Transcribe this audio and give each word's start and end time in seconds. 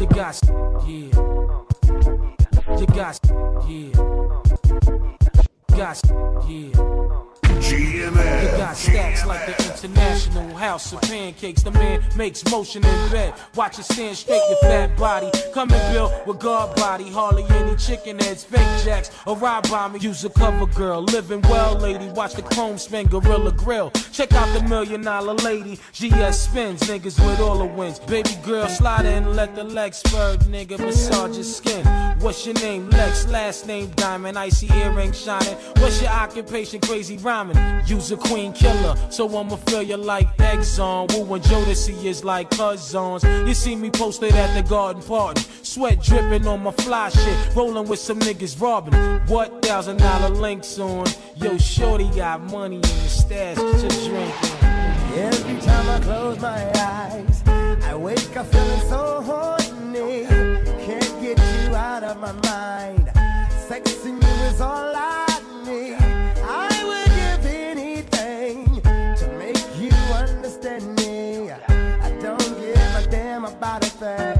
You 0.00 0.06
got, 0.06 0.40
yeah. 0.86 1.10
You 2.78 2.86
got, 2.86 3.20
yeah. 3.68 3.92
Got, 5.76 6.00
yeah. 6.48 7.29
GML. 7.58 8.42
You 8.42 8.58
got 8.58 8.76
stacks 8.76 9.26
like 9.26 9.46
the 9.46 9.72
International 9.72 10.56
House 10.56 10.92
of 10.92 11.00
Pancakes. 11.02 11.62
The 11.62 11.70
man 11.70 12.02
makes 12.16 12.44
motion 12.50 12.84
in 12.84 13.10
bed. 13.10 13.34
Watch 13.54 13.78
it 13.78 13.84
stand 13.84 14.16
straight, 14.16 14.42
your 14.48 14.58
fat 14.62 14.96
body. 14.96 15.30
Come 15.52 15.70
and 15.72 15.92
build 15.92 16.12
with 16.26 16.38
guard 16.38 16.76
body. 16.76 17.10
Hardly 17.10 17.44
any 17.50 17.76
chicken 17.76 18.18
heads, 18.18 18.44
fake 18.44 18.84
jacks, 18.84 19.10
or 19.26 19.36
ride 19.36 19.68
by 19.70 19.88
me. 19.88 19.98
Use 20.00 20.24
a 20.24 20.30
cover 20.30 20.66
girl. 20.66 21.02
Living 21.02 21.42
well, 21.42 21.74
lady. 21.74 22.08
Watch 22.10 22.34
the 22.34 22.42
chrome 22.42 22.78
spin, 22.78 23.06
Gorilla 23.06 23.52
Grill. 23.52 23.90
Check 24.12 24.32
out 24.32 24.48
the 24.58 24.66
million 24.68 25.02
dollar 25.02 25.34
lady. 25.34 25.76
GS 25.92 26.40
spins, 26.40 26.80
niggas 26.82 27.24
with 27.26 27.40
all 27.40 27.58
the 27.58 27.64
wins. 27.64 27.98
Baby 27.98 28.36
girl, 28.44 28.68
slide 28.68 29.06
in, 29.06 29.34
let 29.34 29.54
the 29.54 29.64
legs 29.64 29.98
spur, 29.98 30.36
nigga. 30.48 30.78
Massage 30.78 31.34
your 31.34 31.44
skin. 31.44 31.86
What's 32.20 32.44
your 32.44 32.54
name? 32.56 32.90
Lex, 32.90 33.26
last 33.28 33.66
name 33.66 33.90
Diamond. 33.96 34.38
Icy 34.38 34.68
earring 34.74 35.12
shining. 35.12 35.56
What's 35.78 36.00
your 36.02 36.10
occupation? 36.10 36.80
Crazy 36.80 37.16
Use 37.86 38.12
a 38.12 38.16
queen 38.18 38.52
killer, 38.52 38.94
so 39.08 39.26
I'ma 39.38 39.56
feel 39.56 39.82
you 39.82 39.96
like 39.96 40.28
Exxon. 40.36 41.10
Woo 41.12 41.34
and 41.34 41.42
Jodeci 41.44 42.04
is 42.04 42.22
like 42.22 42.50
cousins. 42.50 43.24
You 43.24 43.54
see 43.54 43.74
me 43.76 43.90
posted 43.90 44.34
at 44.34 44.54
the 44.54 44.68
garden 44.68 45.02
party. 45.02 45.42
Sweat 45.62 46.02
dripping 46.02 46.46
on 46.46 46.62
my 46.62 46.72
fly 46.72 47.08
shit. 47.08 47.56
Rolling 47.56 47.88
with 47.88 47.98
some 47.98 48.18
niggas 48.20 48.60
robbing. 48.60 48.94
What 49.26 49.62
thousand 49.62 49.98
dollar 49.98 50.28
links 50.28 50.78
on? 50.78 51.06
Yo, 51.36 51.56
shorty 51.56 52.10
got 52.10 52.42
money 52.42 52.76
in 52.76 52.82
the 52.82 53.08
stash 53.08 53.56
to 53.56 53.88
drink. 54.08 54.34
Every 55.16 55.60
time 55.62 55.88
I 55.88 56.00
close 56.00 56.38
my 56.40 56.70
eyes, 56.76 57.42
I 57.84 57.94
wake 57.96 58.36
up 58.36 58.46
feeling 58.52 58.80
so 58.88 59.22
horny. 59.22 60.26
Can't 60.84 61.22
get 61.22 61.38
you 61.38 61.74
out 61.74 62.04
of 62.04 62.18
my 62.18 62.32
mind. 62.32 63.10
Sexing 63.66 64.22
you 64.22 64.46
is 64.46 64.60
all 64.60 64.94
I 64.94 65.19
about 74.18 74.39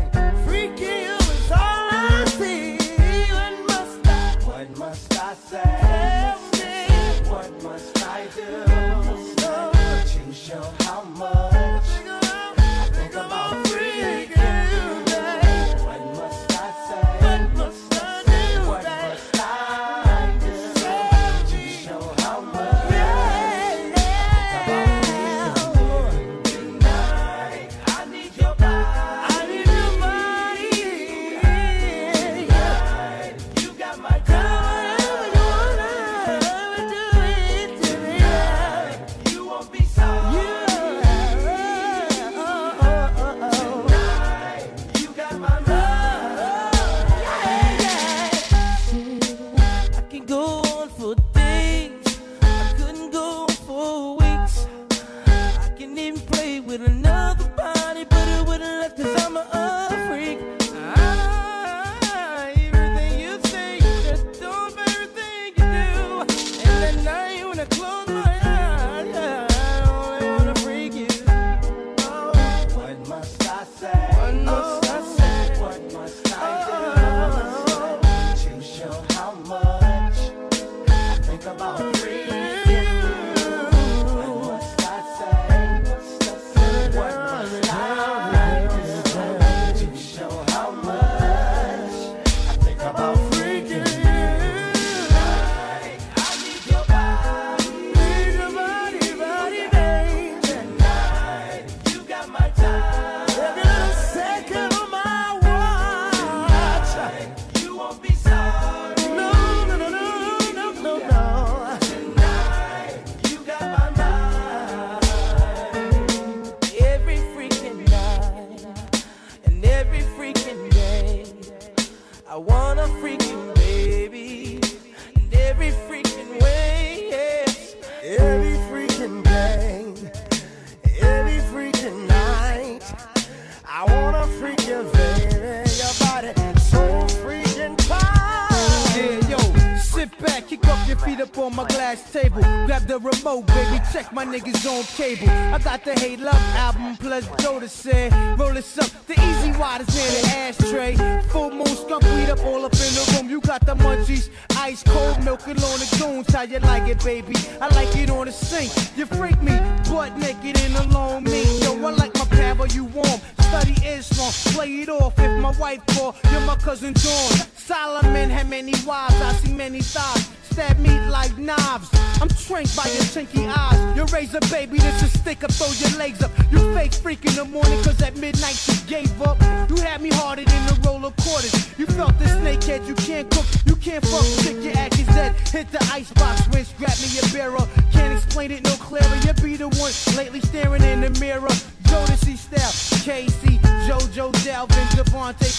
Had 179.91 180.03
me 180.03 180.11
harder 180.11 180.45
than 180.45 180.69
a 180.69 180.75
roll 180.87 181.05
of 181.05 181.17
quarters. 181.17 181.53
You 181.77 181.85
felt 181.85 182.17
the 182.21 182.27
snakehead, 182.27 182.87
you 182.87 182.95
can't 182.95 183.29
cook, 183.29 183.45
you 183.67 183.75
can't 183.75 184.07
fuck 184.07 184.23
sick, 184.23 184.63
your 184.63 184.73
act 184.77 184.97
is 185.01 185.07
dead. 185.09 185.35
Hit 185.49 185.73
the 185.73 185.83
icebox, 185.93 186.47
rinse, 186.55 186.73
grab 186.79 186.97
me 187.03 187.19
a 187.19 187.27
barrel. 187.35 187.67
Can't 187.91 188.17
explain 188.17 188.53
it 188.53 188.63
no 188.63 188.71
clearer, 188.75 189.17
you 189.27 189.33
be 189.43 189.57
the 189.57 189.67
one 189.67 189.91
lately 190.17 190.41
staring 190.43 190.85
in 190.85 191.01
the 191.01 191.11
mirror. 191.19 191.49
Jodeci 191.91 192.37
style, 192.39 193.03
K-Ci, 193.03 193.59
JoJo 193.89 194.31
Dalvin, 194.47 194.87
DeVante. 194.95 195.51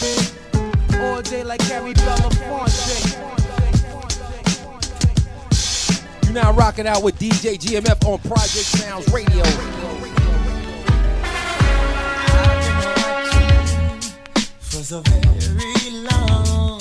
All 1.01 1.22
day 1.22 1.44
like 1.44 1.62
Harry 1.63 1.94
Belafonte. 1.94 3.19
You're 6.24 6.33
now 6.33 6.54
rocking 6.54 6.88
out 6.88 7.04
with 7.04 7.19
DJ 7.19 7.60
GMF 7.60 8.07
on 8.07 8.19
Project 8.19 8.66
Sounds 8.80 9.12
Radio. 9.12 9.44
was 14.73 14.91
a 14.94 15.01
very 15.01 15.91
long 15.91 16.79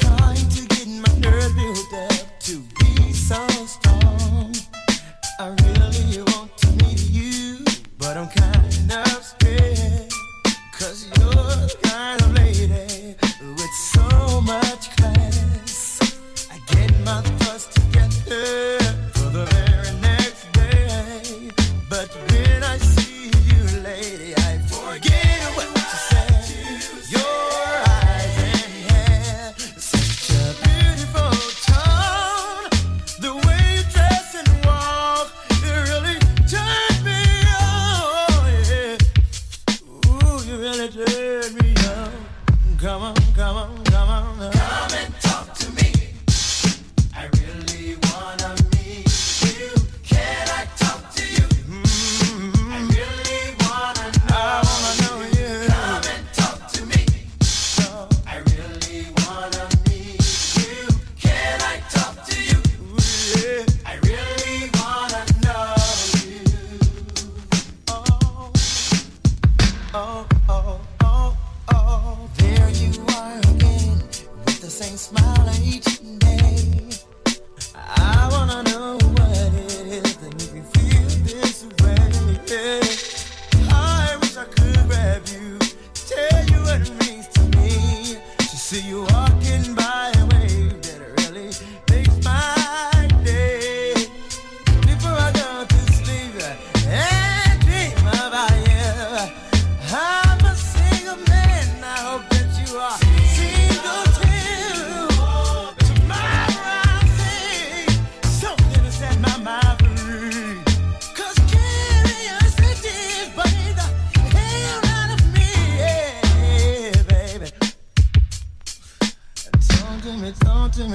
trying 0.00 0.48
to 0.48 0.66
get 0.68 0.86
my 0.88 1.18
nerve 1.18 1.54
built 1.54 1.94
up 1.94 2.40
to 2.40 2.62
be 2.80 3.12
so 3.12 3.46
strong. 3.66 4.54
I 5.38 5.48
really 5.48 6.22
want 6.22 6.56
to 6.58 6.66
meet 6.84 7.00
you, 7.10 7.64
but 7.98 8.16
I'm 8.16 8.28
kind. 8.28 8.57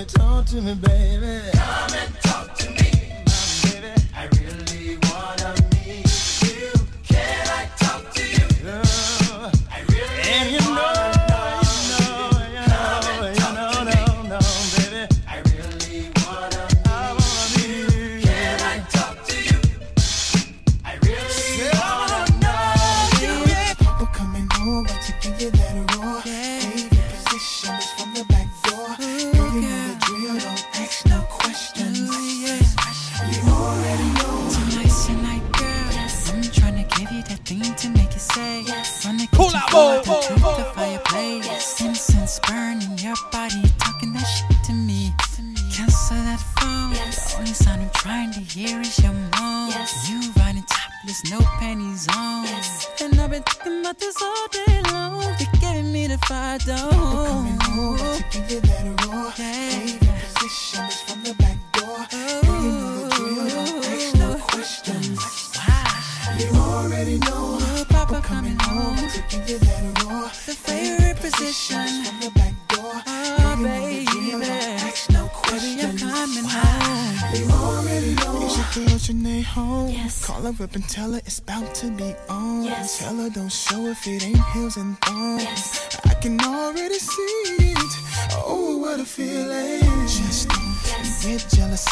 talk 0.06 0.46
to 0.48 0.62
me, 0.62 0.76
baby. 0.76 1.93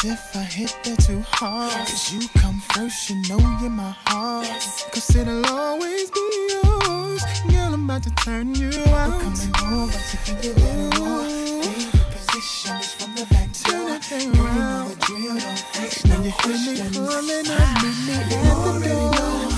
If 0.04 0.34
I 0.34 0.40
hit 0.40 0.76
that 0.82 0.98
too 0.98 1.22
hard. 1.28 1.70
Cause 1.70 2.12
you 2.12 2.28
come 2.36 2.60
first, 2.72 3.08
you 3.08 3.22
know 3.28 3.38
you're 3.60 3.70
my 3.70 3.94
heart. 4.04 4.48
Cause 4.90 5.14
it'll 5.14 5.46
always 5.46 6.10
be 6.10 6.48
yours. 6.50 7.22
Girl, 7.48 7.74
I'm 7.74 7.84
about 7.84 8.02
to 8.02 8.10
turn 8.16 8.52
you 8.52 8.70
out. 8.88 9.12
We're 9.12 9.20
coming 9.20 9.54
over 9.62 9.92
to 9.92 10.16
think 10.26 10.42
a 10.42 10.60
little 10.60 11.04
more. 11.04 11.24
Favorite 11.28 12.10
position 12.10 12.76
is 12.78 12.94
from 12.94 13.14
the 13.14 13.26
back 13.30 13.52
to 13.52 13.62
Turn 13.62 13.86
that 13.86 14.02
thing 14.02 14.36
around. 14.40 14.56
You 14.56 14.60
know 14.60 14.88
the 14.88 14.96
drill, 15.06 15.38
don't 15.38 15.46
ask 15.76 16.04
no 16.04 16.32
questions. 16.32 16.42
When 16.42 16.58
you 16.58 16.82
hear 16.82 16.90
me 16.90 16.96
calling, 16.96 17.46
I 17.46 17.62
meet 17.82 17.98
me 18.04 18.12
at 18.18 18.26
the 18.28 18.88
door 18.88 19.51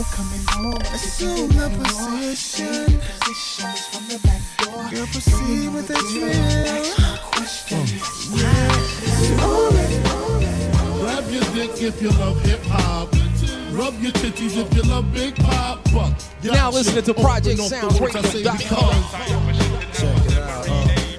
becoming 0.00 0.44
home. 0.48 0.80
Assume 0.94 1.48
the 1.48 1.68
position. 1.76 3.00
From 3.92 4.04
the 4.08 4.18
back. 4.24 4.40
Girl, 4.90 5.06
proceed 5.06 5.68
with 5.74 5.88
the 5.88 5.98
drill. 6.10 6.40
Grab 11.00 11.30
your 11.30 11.42
dick 11.52 11.82
if 11.82 12.00
you 12.00 12.10
love 12.10 12.40
hip 12.42 12.62
hop. 12.64 13.12
Rub 13.72 14.00
your 14.00 14.12
titties 14.12 14.56
if 14.56 14.74
you 14.74 14.82
love 14.82 15.12
big 15.12 15.36
pop. 15.36 15.86
Fuck. 15.88 16.14
Now 16.44 16.70
listening 16.70 17.04
to 17.04 17.14
Project 17.14 17.58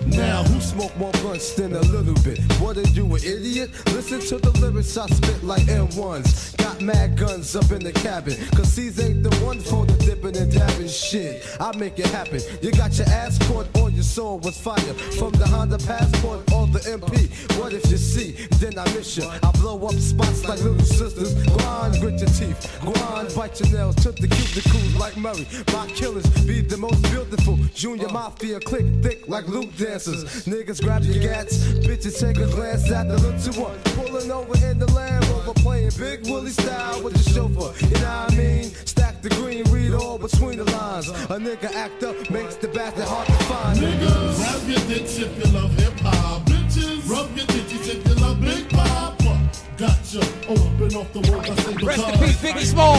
Now, 0.07 0.43
who 0.43 0.59
smoke 0.59 0.97
more 0.97 1.11
blunts 1.13 1.53
than 1.53 1.73
a 1.73 1.81
little 1.81 2.15
bit? 2.23 2.50
Wouldn't 2.71 2.95
you 2.95 3.05
an 3.05 3.21
idiot? 3.21 3.69
Listen 3.87 4.21
to 4.21 4.37
the 4.37 4.51
lyrics 4.61 4.95
I 4.95 5.05
spit 5.07 5.43
like 5.43 5.63
M1s. 5.63 6.55
Got 6.55 6.79
mad 6.79 7.17
guns 7.17 7.53
up 7.53 7.69
in 7.69 7.83
the 7.83 7.91
cabin. 7.91 8.37
Cause 8.55 8.73
these 8.77 8.97
ain't 8.97 9.23
the 9.23 9.45
ones 9.45 9.69
for 9.69 9.85
the 9.85 9.93
dipping 10.05 10.37
and 10.37 10.49
dabbing 10.49 10.87
shit. 10.87 11.45
I 11.59 11.75
make 11.75 11.99
it 11.99 12.05
happen. 12.05 12.39
You 12.61 12.71
got 12.71 12.97
your 12.97 13.07
ass 13.09 13.37
caught, 13.49 13.67
on 13.77 13.93
your 13.93 14.03
soul 14.03 14.39
was 14.39 14.57
fire. 14.57 14.93
From 15.19 15.33
the 15.33 15.45
Honda 15.45 15.79
Passport 15.79 16.49
or 16.53 16.65
the 16.67 16.79
MP. 16.79 17.27
What 17.59 17.73
if 17.73 17.91
you 17.91 17.97
see? 17.97 18.47
Then 18.51 18.79
I 18.79 18.85
miss 18.93 19.17
you. 19.17 19.25
I 19.27 19.51
blow 19.51 19.85
up 19.85 19.95
spots 19.95 20.47
like 20.47 20.63
little 20.63 20.79
sisters. 20.79 21.33
Grind, 21.57 21.99
grit 21.99 22.19
your 22.21 22.29
teeth. 22.29 22.79
Grind, 22.79 23.35
bite 23.35 23.59
your 23.59 23.69
nails. 23.69 23.95
Took 23.95 24.15
the 24.15 24.29
cubicles 24.29 24.95
like 24.95 25.17
Murray. 25.17 25.45
My 25.73 25.87
killers 25.87 26.25
be 26.47 26.61
the 26.61 26.77
most 26.77 27.01
beautiful. 27.11 27.57
Junior 27.73 28.07
Mafia 28.07 28.61
click 28.61 28.85
thick 29.03 29.27
like 29.27 29.45
loop 29.49 29.75
dancers. 29.75 30.23
Niggas 30.45 30.81
grab 30.81 31.03
your 31.03 31.21
gats. 31.21 31.57
Bitches 31.83 32.17
take 32.17 32.37
a 32.37 32.60
glance 32.61 32.91
at 32.91 33.07
the 33.07 33.17
look 33.17 33.37
to 33.41 33.51
one. 33.59 33.77
Pulling 33.97 34.31
over 34.31 34.55
in 34.69 34.77
the 34.77 34.91
Land 34.93 35.25
Rover. 35.29 35.53
Playing 35.53 35.91
Big 35.97 36.25
Willie 36.29 36.51
style 36.51 37.01
with 37.03 37.13
the 37.13 37.25
chauffeur. 37.33 37.71
You 37.85 37.93
know 38.01 38.09
what 38.09 38.33
I 38.33 38.35
mean? 38.35 38.65
Stack 38.85 39.21
the 39.21 39.29
green, 39.29 39.63
read 39.71 39.93
all 39.93 40.17
between 40.17 40.57
the 40.57 40.65
lines. 40.65 41.09
A 41.09 41.37
nigga 41.47 41.73
act 41.73 42.03
up 42.03 42.15
makes 42.29 42.55
the 42.55 42.67
bastard 42.67 43.05
hard 43.05 43.27
to 43.27 43.33
find. 43.49 43.79
Niggas, 43.79 44.37
grab 44.37 44.69
your 44.69 44.83
dicks 44.89 45.17
if 45.17 45.31
you 45.39 45.51
love 45.57 45.71
hip 45.71 45.99
hop. 45.99 46.45
Bitches, 46.45 47.09
rub 47.09 47.35
your 47.35 47.47
titties 47.47 47.87
if 47.93 48.07
you 48.07 48.15
love 48.15 48.39
Big 48.41 48.69
Papa. 48.69 49.33
Gotcha, 49.77 50.21
oh, 50.49 50.53
open 50.53 50.95
off 50.95 51.11
the 51.13 51.21
words 51.31 51.49
I 51.49 51.55
say 51.55 51.73
Rest 51.85 52.07
in 52.07 52.19
peace, 52.19 52.41
Biggie 52.43 52.65
Small. 52.65 52.97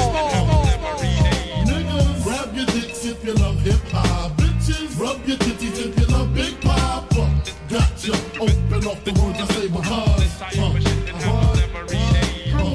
Niggas, 1.70 2.24
grab 2.24 2.56
your 2.56 2.66
dicks 2.66 3.04
if 3.04 3.24
you 3.24 3.34
love 3.34 3.60
hip 3.60 3.80
hop. 3.92 4.32
Bitches, 4.32 4.98
rub 4.98 5.24
your 5.26 5.36
titties 5.36 5.62
if 5.62 5.86
you 5.86 5.86
love 5.86 5.86
Big 5.86 5.96
Papa. 5.96 6.01
Gotcha, 7.72 8.12
open 8.38 8.86
off 8.86 9.02
the 9.02 9.12
words 9.18 9.40
I 9.40 9.46
say 9.46 9.66
because. 9.66 10.40
How 10.40 10.50
you 10.52 10.60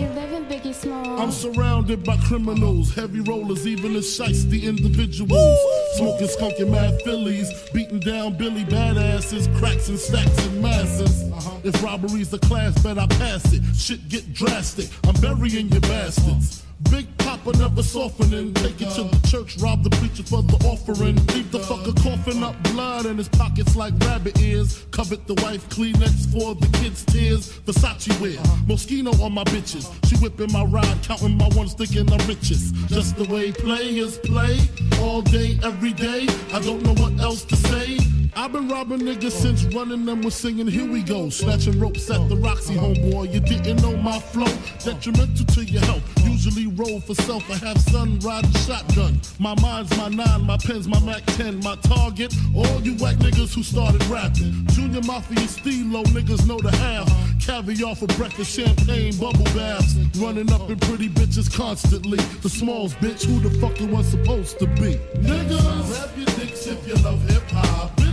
uh-huh. 0.08 0.16
living, 0.16 0.46
Biggie 0.46 0.74
Small? 0.74 1.22
I'm 1.22 1.32
surrounded 1.32 2.04
by 2.04 2.18
criminals, 2.18 2.96
heavy 2.96 3.20
rollers, 3.20 3.68
even 3.68 3.94
the 3.94 4.00
shiesty 4.00 4.64
individuals. 4.64 5.60
Smoking 5.98 6.28
skunky 6.28 6.68
mad 6.68 7.00
fillies, 7.04 7.48
beating 7.76 8.00
down 8.00 8.38
Billy 8.38 8.66
badasses, 8.66 9.56
cracks 9.60 9.88
and 9.88 10.00
stacks 10.00 10.48
and 10.48 10.64
masses. 10.64 11.32
Uh-huh. 11.32 11.60
If 11.64 11.84
robbery's 11.84 12.32
the 12.32 12.40
class, 12.40 12.76
bet 12.82 12.98
I 12.98 13.06
pass 13.06 13.54
it. 13.54 13.62
Shit 13.76 14.10
get 14.10 14.34
drastic, 14.34 14.90
I'm 15.04 15.14
burying 15.22 15.70
your 15.70 15.82
bastards. 15.82 16.64
Big 16.90 17.17
Never 17.56 17.82
softening. 17.82 18.54
Take 18.56 18.82
it 18.82 18.90
to 18.96 19.04
the 19.04 19.28
church, 19.28 19.58
rob 19.58 19.84
the 19.84 19.90
preacher 19.92 20.24
for 20.24 20.44
the 20.44 20.58
offering. 20.68 21.16
Leave 21.28 21.52
the 21.52 21.60
fucker 21.60 21.96
coughing 22.04 22.44
up 22.44 22.56
blood 22.72 23.06
in 23.06 23.18
his 23.18 23.30
pockets 23.30 23.76
like 23.76 23.94
rabbit 24.02 24.40
ears. 24.42 24.86
Covet 24.92 25.26
the 25.28 25.34
wife 25.44 25.68
Kleenex 25.70 26.32
for 26.32 26.56
the 26.56 26.68
kids' 26.78 27.04
tears. 27.06 27.52
Versace 27.66 28.20
wear. 28.20 28.38
Moschino 28.68 29.14
on 29.22 29.34
my 29.34 29.44
bitches. 29.46 29.88
She 30.08 30.16
whipping 30.18 30.52
my 30.52 30.64
ride, 30.66 30.98
counting 31.04 31.38
my 31.38 31.48
ones, 31.50 31.74
thinking 31.74 32.12
I'm 32.12 32.28
richest. 32.28 32.76
Just 32.88 33.16
the 33.16 33.26
way 33.26 33.52
players 33.52 34.18
play. 34.20 34.60
All 35.00 35.22
day, 35.22 35.60
every 35.64 35.94
day. 35.94 36.28
I 36.54 36.60
don't 36.60 36.84
know 36.84 36.94
what 37.02 37.20
else 37.20 37.44
to 37.46 37.56
say. 37.56 37.98
I've 38.36 38.52
been 38.52 38.68
robbing 38.68 39.00
niggas 39.00 39.32
since 39.32 39.64
running 39.66 40.06
them 40.06 40.22
was 40.22 40.36
singing 40.36 40.68
Here 40.68 40.90
We 40.90 41.04
Go. 41.04 41.30
Snatching 41.30 41.80
ropes 41.80 42.10
at 42.10 42.28
the 42.30 42.36
Roxy, 42.38 42.76
homeboy. 42.76 43.34
You 43.34 43.40
didn't 43.40 43.82
know 43.82 43.96
my 43.98 44.20
flow. 44.20 44.52
Detrimental 44.84 45.46
to 45.46 45.64
your 45.64 45.82
health. 45.86 46.04
Usually 46.24 46.68
roll 46.68 47.00
for 47.00 47.16
self. 47.16 47.50
I 47.50 47.56
have 47.66 47.80
son 47.80 48.20
riding 48.20 48.52
shotgun. 48.52 49.20
My 49.40 49.56
mind's 49.62 49.96
my 49.98 50.10
nine, 50.10 50.44
my 50.44 50.58
pen's 50.58 50.88
my 50.88 51.00
Mac 51.02 51.26
10. 51.38 51.60
My 51.60 51.76
target, 51.78 52.34
all 52.56 52.82
you 52.82 52.96
whack 52.96 53.18
niggas 53.18 53.54
who 53.54 53.64
started 53.64 54.04
rapping. 54.06 54.66
Junior 54.68 55.02
Mafia 55.02 55.48
Stilo, 55.48 56.04
niggas 56.06 56.48
know 56.48 56.60
the 56.60 56.72
half. 56.78 57.08
Caviar 57.46 57.96
for 57.96 58.08
breakfast, 58.18 58.52
champagne, 58.52 59.16
bubble 59.18 59.46
baths. 59.56 59.96
Running 60.18 60.52
up 60.52 60.70
in 60.70 60.80
pretty 60.80 61.10
bitches 61.10 61.54
constantly. 61.54 62.18
The 62.42 62.50
smalls, 62.50 62.94
bitch, 62.96 63.26
who 63.26 63.40
the 63.40 63.58
fuck 63.60 63.80
it 63.82 63.90
was 63.90 64.08
supposed 64.08 64.60
to 64.60 64.68
be? 64.68 65.00
Niggas, 65.20 65.88
grab 65.88 66.18
your 66.18 66.26
dicks 66.38 66.68
if 66.68 66.88
you 66.88 66.96
love 67.04 67.22
hip 67.30 67.44
hop. 67.50 68.07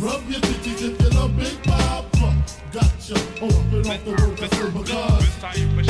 Rub 0.00 0.30
your 0.30 0.40
titties 0.40 0.80
if 0.80 1.02
you 1.02 1.10
love 1.10 1.36
Big 1.36 1.62
Papa. 1.62 2.34
Gotcha, 2.72 3.14
open 3.42 3.86
up 3.86 4.02
the 4.02 4.16
world, 4.18 4.40
I 4.40 4.48
say 4.48 5.66
because. 5.66 5.89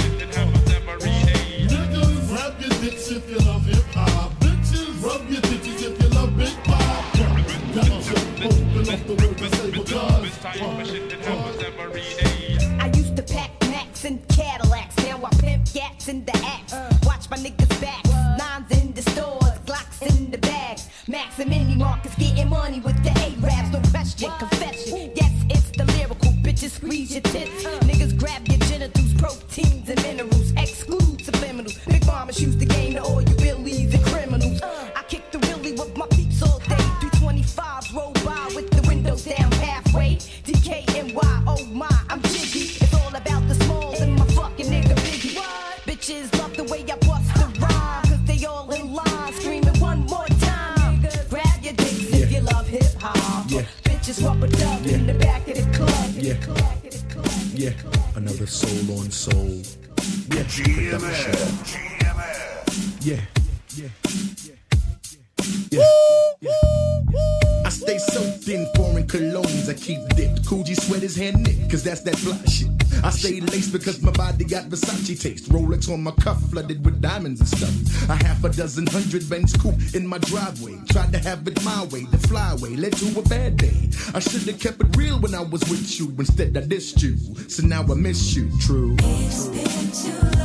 Because 73.81 74.03
my 74.03 74.13
body 74.13 74.45
got 74.45 74.65
Versace 74.65 75.21
taste. 75.21 75.49
Rolex 75.51 75.93
on 75.93 76.03
my 76.03 76.13
cuff, 76.13 76.41
flooded 76.51 76.85
with 76.85 77.01
diamonds 77.01 77.41
and 77.41 77.49
stuff. 77.49 78.09
A 78.11 78.15
half 78.25 78.45
a 78.45 78.51
dozen 78.51 78.87
hundred 78.87 79.29
Benz 79.29 79.57
coupe 79.57 79.95
in 79.95 80.07
my 80.07 80.19
driveway. 80.19 80.79
Tried 80.91 81.13
to 81.13 81.19
have 81.19 81.47
it 81.49 81.63
my 81.65 81.85
way, 81.85 82.05
the 82.05 82.19
flyway 82.19 82.79
led 82.79 82.93
to 82.99 83.19
a 83.19 83.23
bad 83.23 83.57
day. 83.57 83.89
I 84.15 84.21
should 84.21 84.43
have 84.43 84.61
kept 84.61 84.81
it 84.81 84.97
real 84.97 85.19
when 85.19 85.35
I 85.35 85.41
was 85.41 85.63
with 85.69 85.99
you. 85.99 86.15
Instead, 86.19 86.57
I 86.57 86.61
dissed 86.61 87.03
you. 87.03 87.17
So 87.49 87.67
now 87.67 87.83
I 87.83 87.95
miss 87.95 88.37
you, 88.37 88.51
true. 88.61 88.97
It's 89.01 90.40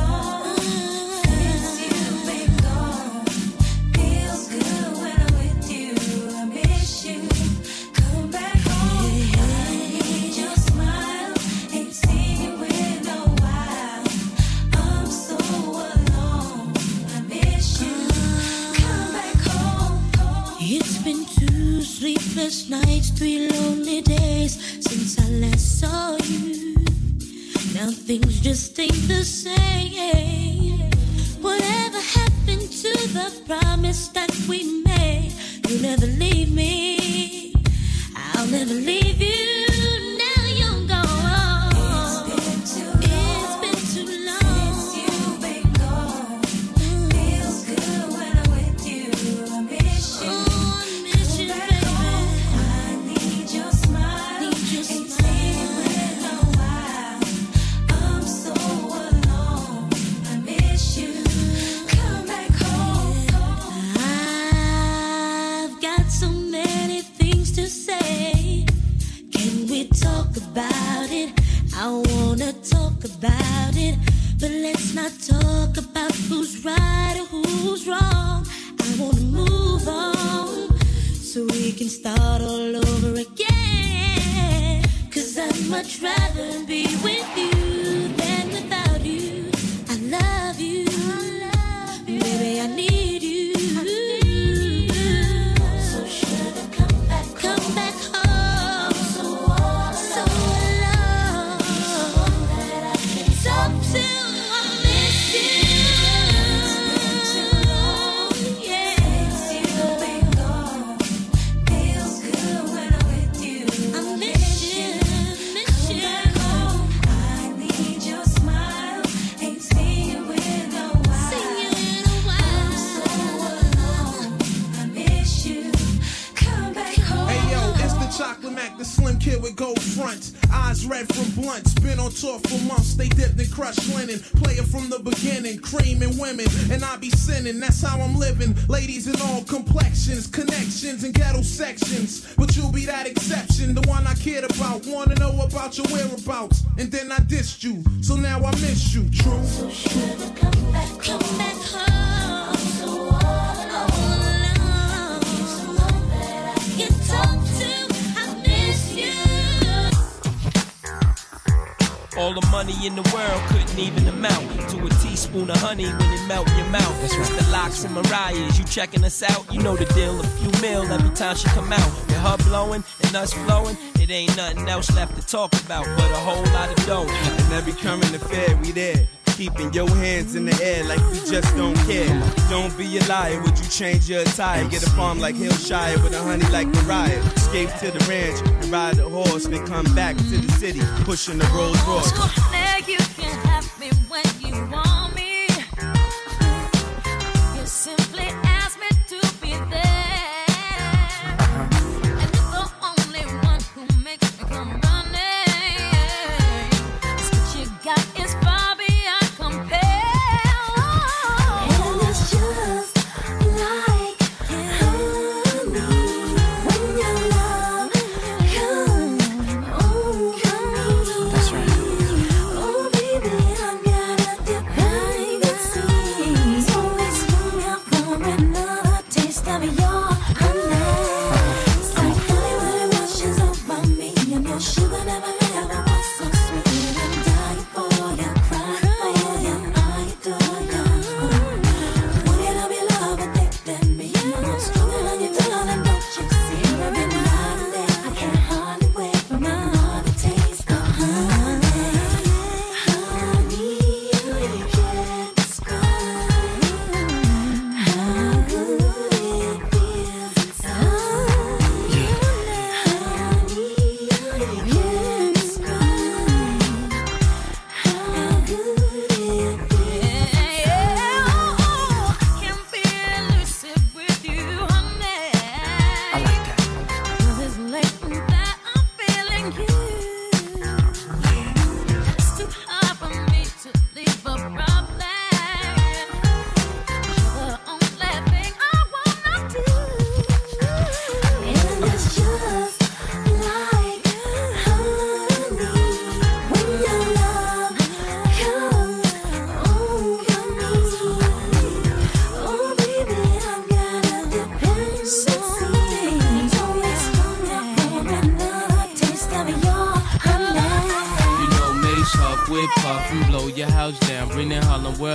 Would 183.16 183.58
you 183.58 183.64
change 183.70 184.10
your 184.10 184.20
attire? 184.20 184.68
Get 184.68 184.82
a 184.82 184.90
farm 184.90 185.18
like 185.20 185.36
Hillshire 185.36 186.02
with 186.04 186.12
a 186.12 186.22
honey 186.22 186.44
like 186.50 186.66
Mariah. 186.66 187.22
Escape 187.34 187.70
to 187.80 187.90
the 187.90 188.04
ranch 188.06 188.38
and 188.62 188.70
ride 188.70 188.98
a 188.98 189.08
horse, 189.08 189.46
then 189.46 189.66
come 189.66 189.86
back 189.94 190.16
to 190.16 190.36
the 190.36 190.52
city, 190.52 190.80
pushing 191.04 191.38
the 191.38 191.46
Rolls 191.46 191.80
Royce. 191.86 192.12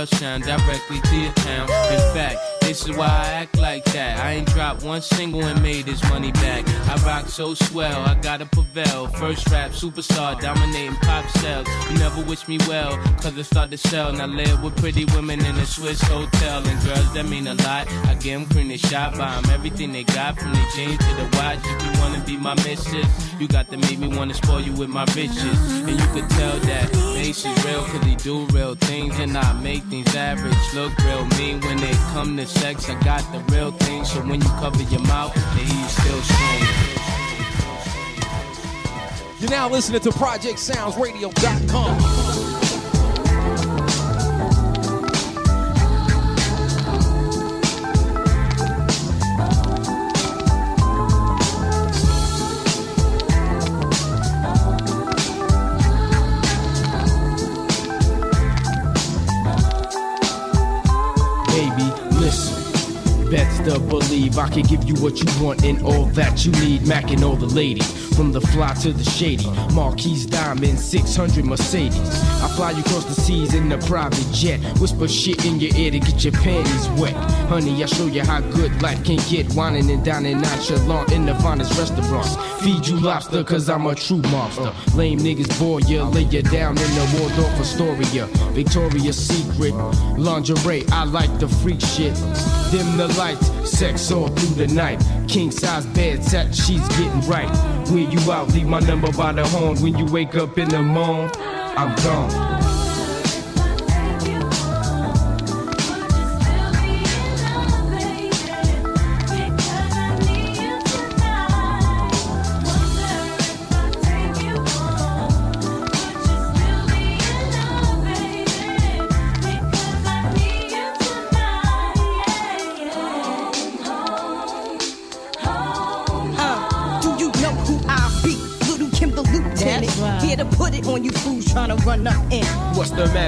touchdown 0.06 0.40
directly 0.40 1.00
to 1.00 1.16
your 1.16 1.32
town. 1.32 1.68
In 1.92 2.14
fact, 2.14 2.36
this 2.62 2.88
is 2.88 2.96
why 2.96 3.06
I 3.06 3.28
act 3.34 3.58
like 3.58 3.84
that. 3.92 4.18
I 4.18 4.32
ain't 4.32 4.48
dropped 4.48 4.82
one 4.82 5.00
single 5.00 5.44
and 5.44 5.62
made 5.62 5.84
this 5.84 6.02
money 6.08 6.32
back. 6.32 6.68
I 6.88 6.96
rock 7.06 7.28
so 7.28 7.54
swell, 7.54 8.02
I 8.02 8.14
got 8.16 8.40
a 8.40 8.46
Lavelle. 8.74 9.06
First 9.08 9.48
rap 9.50 9.70
superstar, 9.70 10.40
dominating 10.40 10.96
pop 10.96 11.28
sales. 11.38 11.66
You 11.90 11.98
never 11.98 12.22
wish 12.22 12.48
me 12.48 12.58
well, 12.68 12.96
cause 13.20 13.38
I 13.38 13.42
start 13.42 13.70
to 13.70 13.76
sell. 13.76 14.12
Now 14.12 14.26
live 14.26 14.62
with 14.62 14.76
pretty 14.76 15.04
women 15.14 15.44
in 15.44 15.56
a 15.56 15.66
Swiss 15.66 16.00
hotel. 16.00 16.66
And 16.66 16.84
girls 16.84 17.12
that 17.14 17.26
mean 17.28 17.46
a 17.46 17.54
lot. 17.54 17.86
I 18.06 18.14
get 18.14 18.34
them 18.34 18.46
cream, 18.46 18.68
they 18.68 18.76
shop, 18.76 19.16
buy 19.16 19.40
them 19.40 19.50
everything 19.50 19.92
they 19.92 20.04
got. 20.04 20.38
From 20.38 20.52
the 20.52 20.64
jeans 20.74 20.98
to 20.98 21.14
the 21.16 21.28
watch. 21.36 21.58
If 21.64 21.84
you 21.84 22.00
wanna 22.00 22.24
be 22.24 22.36
my 22.36 22.54
missus, 22.64 23.06
you 23.38 23.46
got 23.46 23.68
to 23.70 23.76
make 23.76 23.98
me 23.98 24.08
wanna 24.08 24.34
spoil 24.34 24.60
you 24.60 24.72
with 24.72 24.88
my 24.88 25.04
bitches, 25.06 25.86
And 25.86 25.98
you 26.00 26.06
could 26.14 26.28
tell 26.30 26.58
that 26.60 26.92
Mase 27.14 27.44
is 27.44 27.64
real, 27.64 27.84
cause 27.84 28.04
he 28.04 28.16
do 28.16 28.46
real 28.46 28.74
things. 28.74 29.18
And 29.18 29.36
I 29.36 29.52
make 29.60 29.82
things 29.84 30.14
average 30.14 30.74
look 30.74 30.96
real 31.04 31.24
mean. 31.38 31.60
When 31.60 31.76
they 31.78 31.92
come 32.14 32.36
to 32.36 32.46
sex, 32.46 32.88
I 32.88 32.98
got 33.02 33.22
the 33.32 33.40
real 33.54 33.72
thing. 33.72 34.04
So 34.04 34.20
when 34.20 34.40
you 34.40 34.48
cover 34.60 34.82
your 34.84 35.02
mouth, 35.02 35.34
the 35.34 35.60
heat 35.60 35.88
still 35.88 36.22
swings. 36.22 36.91
You're 39.42 39.50
now 39.50 39.68
listening 39.68 40.00
to 40.02 40.10
ProjectSoundsRadio.com. 40.10 42.42
believe 64.32 64.38
I 64.38 64.48
can 64.48 64.62
give 64.62 64.84
you 64.84 64.94
what 65.02 65.20
you 65.20 65.44
want 65.44 65.64
and 65.64 65.82
all 65.84 66.06
that 66.06 66.44
you 66.44 66.52
need. 66.52 66.86
Mac 66.86 67.10
and 67.10 67.24
all 67.24 67.36
the 67.36 67.46
ladies 67.46 68.01
from 68.12 68.32
the 68.32 68.40
fly 68.40 68.74
to 68.74 68.92
the 68.92 69.04
shady. 69.04 69.48
Marquise 69.74 70.26
Diamond, 70.26 70.78
600 70.78 71.44
Mercedes. 71.44 71.98
I 72.42 72.48
fly 72.56 72.72
you 72.72 72.80
across 72.80 73.04
the 73.04 73.20
seas 73.20 73.54
in 73.54 73.70
a 73.72 73.78
private 73.78 74.26
jet. 74.32 74.60
Whisper 74.78 75.08
shit 75.08 75.44
in 75.44 75.60
your 75.60 75.74
ear 75.76 75.90
to 75.90 75.98
get 75.98 76.24
your 76.24 76.32
panties 76.32 76.88
wet. 77.00 77.14
Honey, 77.48 77.82
I 77.82 77.86
show 77.86 78.06
you 78.06 78.22
how 78.22 78.40
good 78.40 78.80
life 78.82 79.04
can 79.04 79.18
get. 79.28 79.52
Whining 79.54 79.90
and 79.90 80.04
dining 80.04 80.40
nonchalant 80.40 81.12
in 81.12 81.26
the 81.26 81.34
finest 81.36 81.78
restaurants. 81.78 82.36
Feed 82.62 82.86
you 82.86 82.96
lobster, 83.00 83.42
cause 83.44 83.68
I'm 83.68 83.86
a 83.86 83.94
true 83.94 84.22
mobster. 84.22 84.72
Lame 84.96 85.18
niggas 85.18 85.58
bore 85.58 85.80
you, 85.80 86.02
lay 86.02 86.22
you 86.22 86.42
down 86.42 86.78
in 86.78 86.90
the 86.94 87.18
Waldorf 87.18 87.60
Astoria. 87.60 88.26
Victoria's 88.52 89.16
Secret, 89.16 89.74
lingerie, 90.18 90.84
I 90.90 91.04
like 91.04 91.38
the 91.38 91.48
freak 91.48 91.80
shit. 91.80 92.14
Dim 92.70 92.96
the 92.96 93.12
lights, 93.18 93.50
sex 93.66 94.10
all 94.10 94.28
through 94.28 94.66
the 94.66 94.74
night. 94.74 95.02
King 95.28 95.50
size 95.50 95.86
bed, 95.86 96.24
set 96.24 96.54
she's 96.54 96.86
getting 96.88 97.20
right. 97.22 97.50
When 97.90 98.10
you 98.10 98.32
out, 98.32 98.52
leave 98.52 98.66
my 98.66 98.80
number 98.80 99.10
by 99.12 99.32
the 99.32 99.46
horn. 99.46 99.80
When 99.80 99.96
you 99.96 100.06
wake 100.06 100.34
up 100.34 100.58
in 100.58 100.68
the 100.68 100.82
morning, 100.82 101.30
I'm 101.76 101.94
gone. 102.04 102.61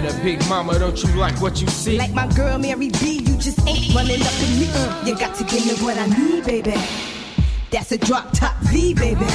Matter, 0.01 0.23
big 0.25 0.41
mama? 0.49 0.77
Don't 0.77 1.01
you 1.05 1.09
like 1.15 1.41
what 1.41 1.61
you 1.61 1.69
see? 1.69 1.97
Like 1.97 2.13
my 2.13 2.27
girl 2.35 2.59
Mary 2.59 2.91
B, 3.01 3.23
you 3.25 3.37
just 3.39 3.61
ain't 3.69 3.95
running 3.95 4.21
up 4.21 4.35
in 4.43 4.59
me. 4.59 4.67
You 5.07 5.17
got 5.17 5.37
to 5.37 5.45
give 5.45 5.65
me 5.65 5.75
what 5.85 5.97
I 5.97 6.07
need, 6.07 6.45
baby. 6.45 6.75
That's 7.71 7.93
a 7.93 7.99
drop 7.99 8.33
top 8.33 8.57
V, 8.73 8.95
baby. 8.95 9.27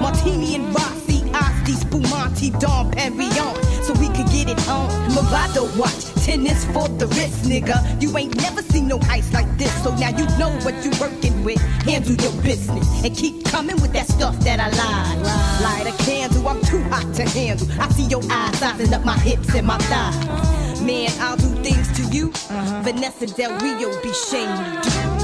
Martini 0.00 0.54
and 0.54 0.68
Rossi, 0.74 1.30
Asti, 1.34 1.72
Spumante, 1.72 2.50
Dom 2.58 2.90
Perignon. 2.92 3.54
So 3.84 3.92
we 3.94 4.08
could 4.08 4.28
get 4.32 4.48
it 4.48 4.68
on. 4.68 4.88
Movado 5.10 5.64
watch, 5.76 6.15
tennis 6.26 6.64
for 6.74 6.88
the 6.88 7.06
wrist, 7.14 7.44
nigga. 7.44 7.78
You 8.02 8.10
ain't 8.18 8.34
never 8.36 8.60
seen 8.60 8.88
no 8.88 8.98
ice 9.08 9.32
like 9.32 9.46
this, 9.56 9.72
so 9.84 9.94
now 9.94 10.10
you 10.10 10.26
know 10.40 10.50
what 10.64 10.74
you're 10.84 10.98
working 11.00 11.44
with. 11.44 11.60
Handle 11.86 12.16
your 12.16 12.34
business 12.42 12.86
and 13.04 13.16
keep 13.16 13.44
coming 13.44 13.80
with 13.80 13.92
that 13.92 14.08
stuff 14.08 14.36
that 14.40 14.58
I 14.58 14.68
lied. 14.82 15.18
Light 15.62 15.86
a 15.86 15.96
candle, 16.02 16.48
I'm 16.48 16.60
too 16.62 16.82
hot 16.94 17.14
to 17.14 17.22
handle. 17.28 17.68
I 17.80 17.88
see 17.90 18.06
your 18.06 18.22
eyes 18.28 18.58
sizing 18.58 18.92
up 18.92 19.04
my 19.04 19.18
hips 19.18 19.54
and 19.54 19.66
my 19.66 19.78
thighs. 19.78 20.82
Man, 20.82 21.10
I'll 21.20 21.36
do 21.36 21.50
things 21.62 21.86
to 21.96 22.02
you. 22.14 22.30
Uh-huh. 22.30 22.82
Vanessa 22.82 23.26
Del 23.26 23.56
Rio 23.60 23.88
be 24.02 24.12
shamed 24.12 24.84
you. 24.84 25.06
Back 25.06 25.15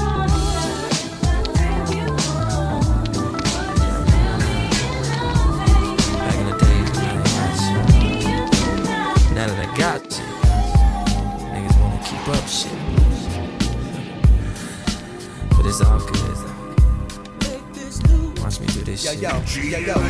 yo, 19.79 20.02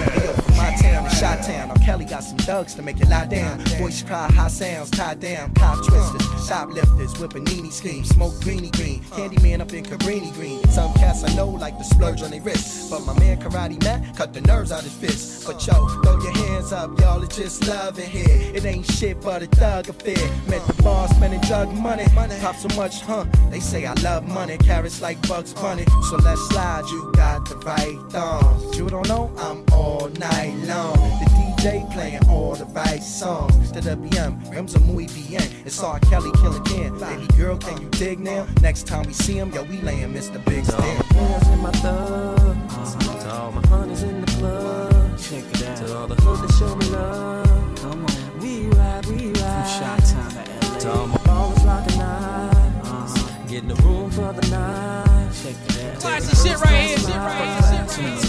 thugs 2.54 2.76
to 2.76 2.84
make 2.84 3.02
it 3.02 3.10
lie 3.10 3.26
down. 3.26 3.60
Voice 3.82 4.04
cry, 4.04 4.32
high 4.32 4.48
sounds, 4.48 4.92
tied 4.92 5.20
down, 5.20 5.52
cop 5.56 5.84
twisters, 5.88 6.48
shoplifters, 6.48 7.18
with 7.18 7.32
panini 7.32 7.72
schemes, 7.72 8.10
smoke 8.10 8.36
greeny 8.42 8.70
green, 8.70 9.02
Candyman 9.16 9.60
up 9.60 9.74
in 9.74 9.84
Cabrini 9.84 10.32
green. 10.36 10.64
Some 10.68 10.94
cats 10.94 11.24
I 11.24 11.34
know 11.36 11.50
like 11.50 11.80
to 11.80 11.84
splurge 11.84 12.22
on 12.22 12.30
their 12.30 12.42
wrists, 12.42 12.92
but 12.92 13.00
my 13.08 13.18
man 13.18 13.42
Karate 13.42 13.84
Matt 13.84 14.16
cut 14.16 14.34
the 14.34 14.42
nerves 14.42 14.72
out 14.72 14.84
his 14.84 14.94
fists. 14.94 15.48
But 15.48 15.66
yo, 15.66 15.74
throw 16.04 16.22
your 16.22 16.36
hands 16.46 16.72
up, 16.72 17.00
y'all, 17.00 17.24
it's 17.24 17.36
just 17.36 17.68
love 17.68 17.98
in 17.98 18.08
here. 18.08 18.52
It 18.54 18.64
ain't 18.66 18.86
shit 18.86 19.20
but 19.20 19.42
a 19.42 19.48
thug 19.48 19.90
affair. 19.90 20.24
Met 20.48 20.64
the 20.68 20.76
bar 20.84 21.08
spending 21.08 21.42
drug 21.42 21.74
money, 21.74 22.06
pop 22.14 22.56
so 22.56 22.70
much, 22.76 23.02
huh? 23.02 23.26
They 23.50 23.62
say 23.62 23.88
I 23.88 23.94
love 24.10 24.28
money, 24.28 24.60
carrots 24.60 25.02
like 25.02 25.18
Bugs 25.28 25.54
Bunny. 25.56 25.86
So 26.08 26.18
let's 26.18 26.42
slide, 26.50 26.84
you 26.92 27.12
got 27.16 27.50
the 27.50 27.58
right 27.70 27.98
thongs. 28.12 28.78
You 28.78 28.90
don't 28.90 29.08
know, 29.08 29.32
I'm 29.40 29.66
all 29.74 30.08
night 30.10 30.54
long. 30.68 30.98
The 31.20 31.43
DJ 31.64 31.90
playing 31.94 32.30
all 32.30 32.56
the 32.56 32.66
right 32.66 33.02
songs. 33.02 33.72
The 33.72 33.80
WM, 33.80 34.38
rims 34.52 34.76
are 34.76 34.82
muy 34.82 35.08
bien. 35.08 35.42
It's 35.66 35.82
R. 35.82 35.98
Kelly 36.02 36.30
killing 36.42 36.62
Ken. 36.66 37.00
Baby 37.00 37.26
girl, 37.38 37.58
can 37.58 37.82
you 37.82 37.88
dig 37.92 38.20
now? 38.20 38.46
Next 38.62 38.86
time 38.86 39.06
we 39.06 39.14
see 39.14 39.36
him, 39.36 39.50
yo, 39.54 39.64
we 39.64 39.80
laying 39.80 40.14
Mr. 40.14 40.44
Big 40.44 40.66
To 40.66 40.76
all 40.76 40.82
Stan. 40.82 40.98
my 40.98 41.04
players 41.04 41.48
and 41.48 41.62
my 41.62 41.72
thugs, 41.72 42.96
to 42.96 43.10
uh-huh. 43.12 43.44
all 43.44 43.52
my 43.54 43.66
honeys 43.68 44.04
in 44.04 44.20
the 44.20 44.32
club, 44.34 45.18
check 45.18 45.46
it 45.54 45.64
out. 45.64 45.78
To 45.78 45.98
all 45.98 46.08
the 46.08 46.16
hood 46.16 46.50
that 46.50 46.54
show 46.60 46.76
me 46.76 46.86
love, 46.88 47.76
come 47.78 48.06
on, 48.08 48.40
we 48.42 48.68
ride, 48.76 49.06
we 49.06 49.28
ride. 49.40 49.66
From 49.66 50.02
Chi-Town 50.02 50.32
to 50.32 50.68
LA. 50.68 50.80
To 50.80 50.92
all 50.92 51.08
my 51.08 51.18
ballers 51.20 51.66
rockin' 51.66 52.02
eyes, 52.02 53.16
uh-huh. 53.16 53.48
getting 53.48 53.70
the 53.70 53.76
room 53.76 54.12
for 54.12 54.34
the 54.34 54.46
night. 54.50 55.32
Check 55.42 55.56
it 55.70 55.96
out. 55.96 56.02
Classic 56.02 56.36
shit 56.46 56.60
right 56.60 56.90
here, 56.90 56.98
shit 56.98 57.16
right 57.16 57.62
here, 57.64 57.88
shit 57.88 58.04
right 58.04 58.20
here. 58.20 58.23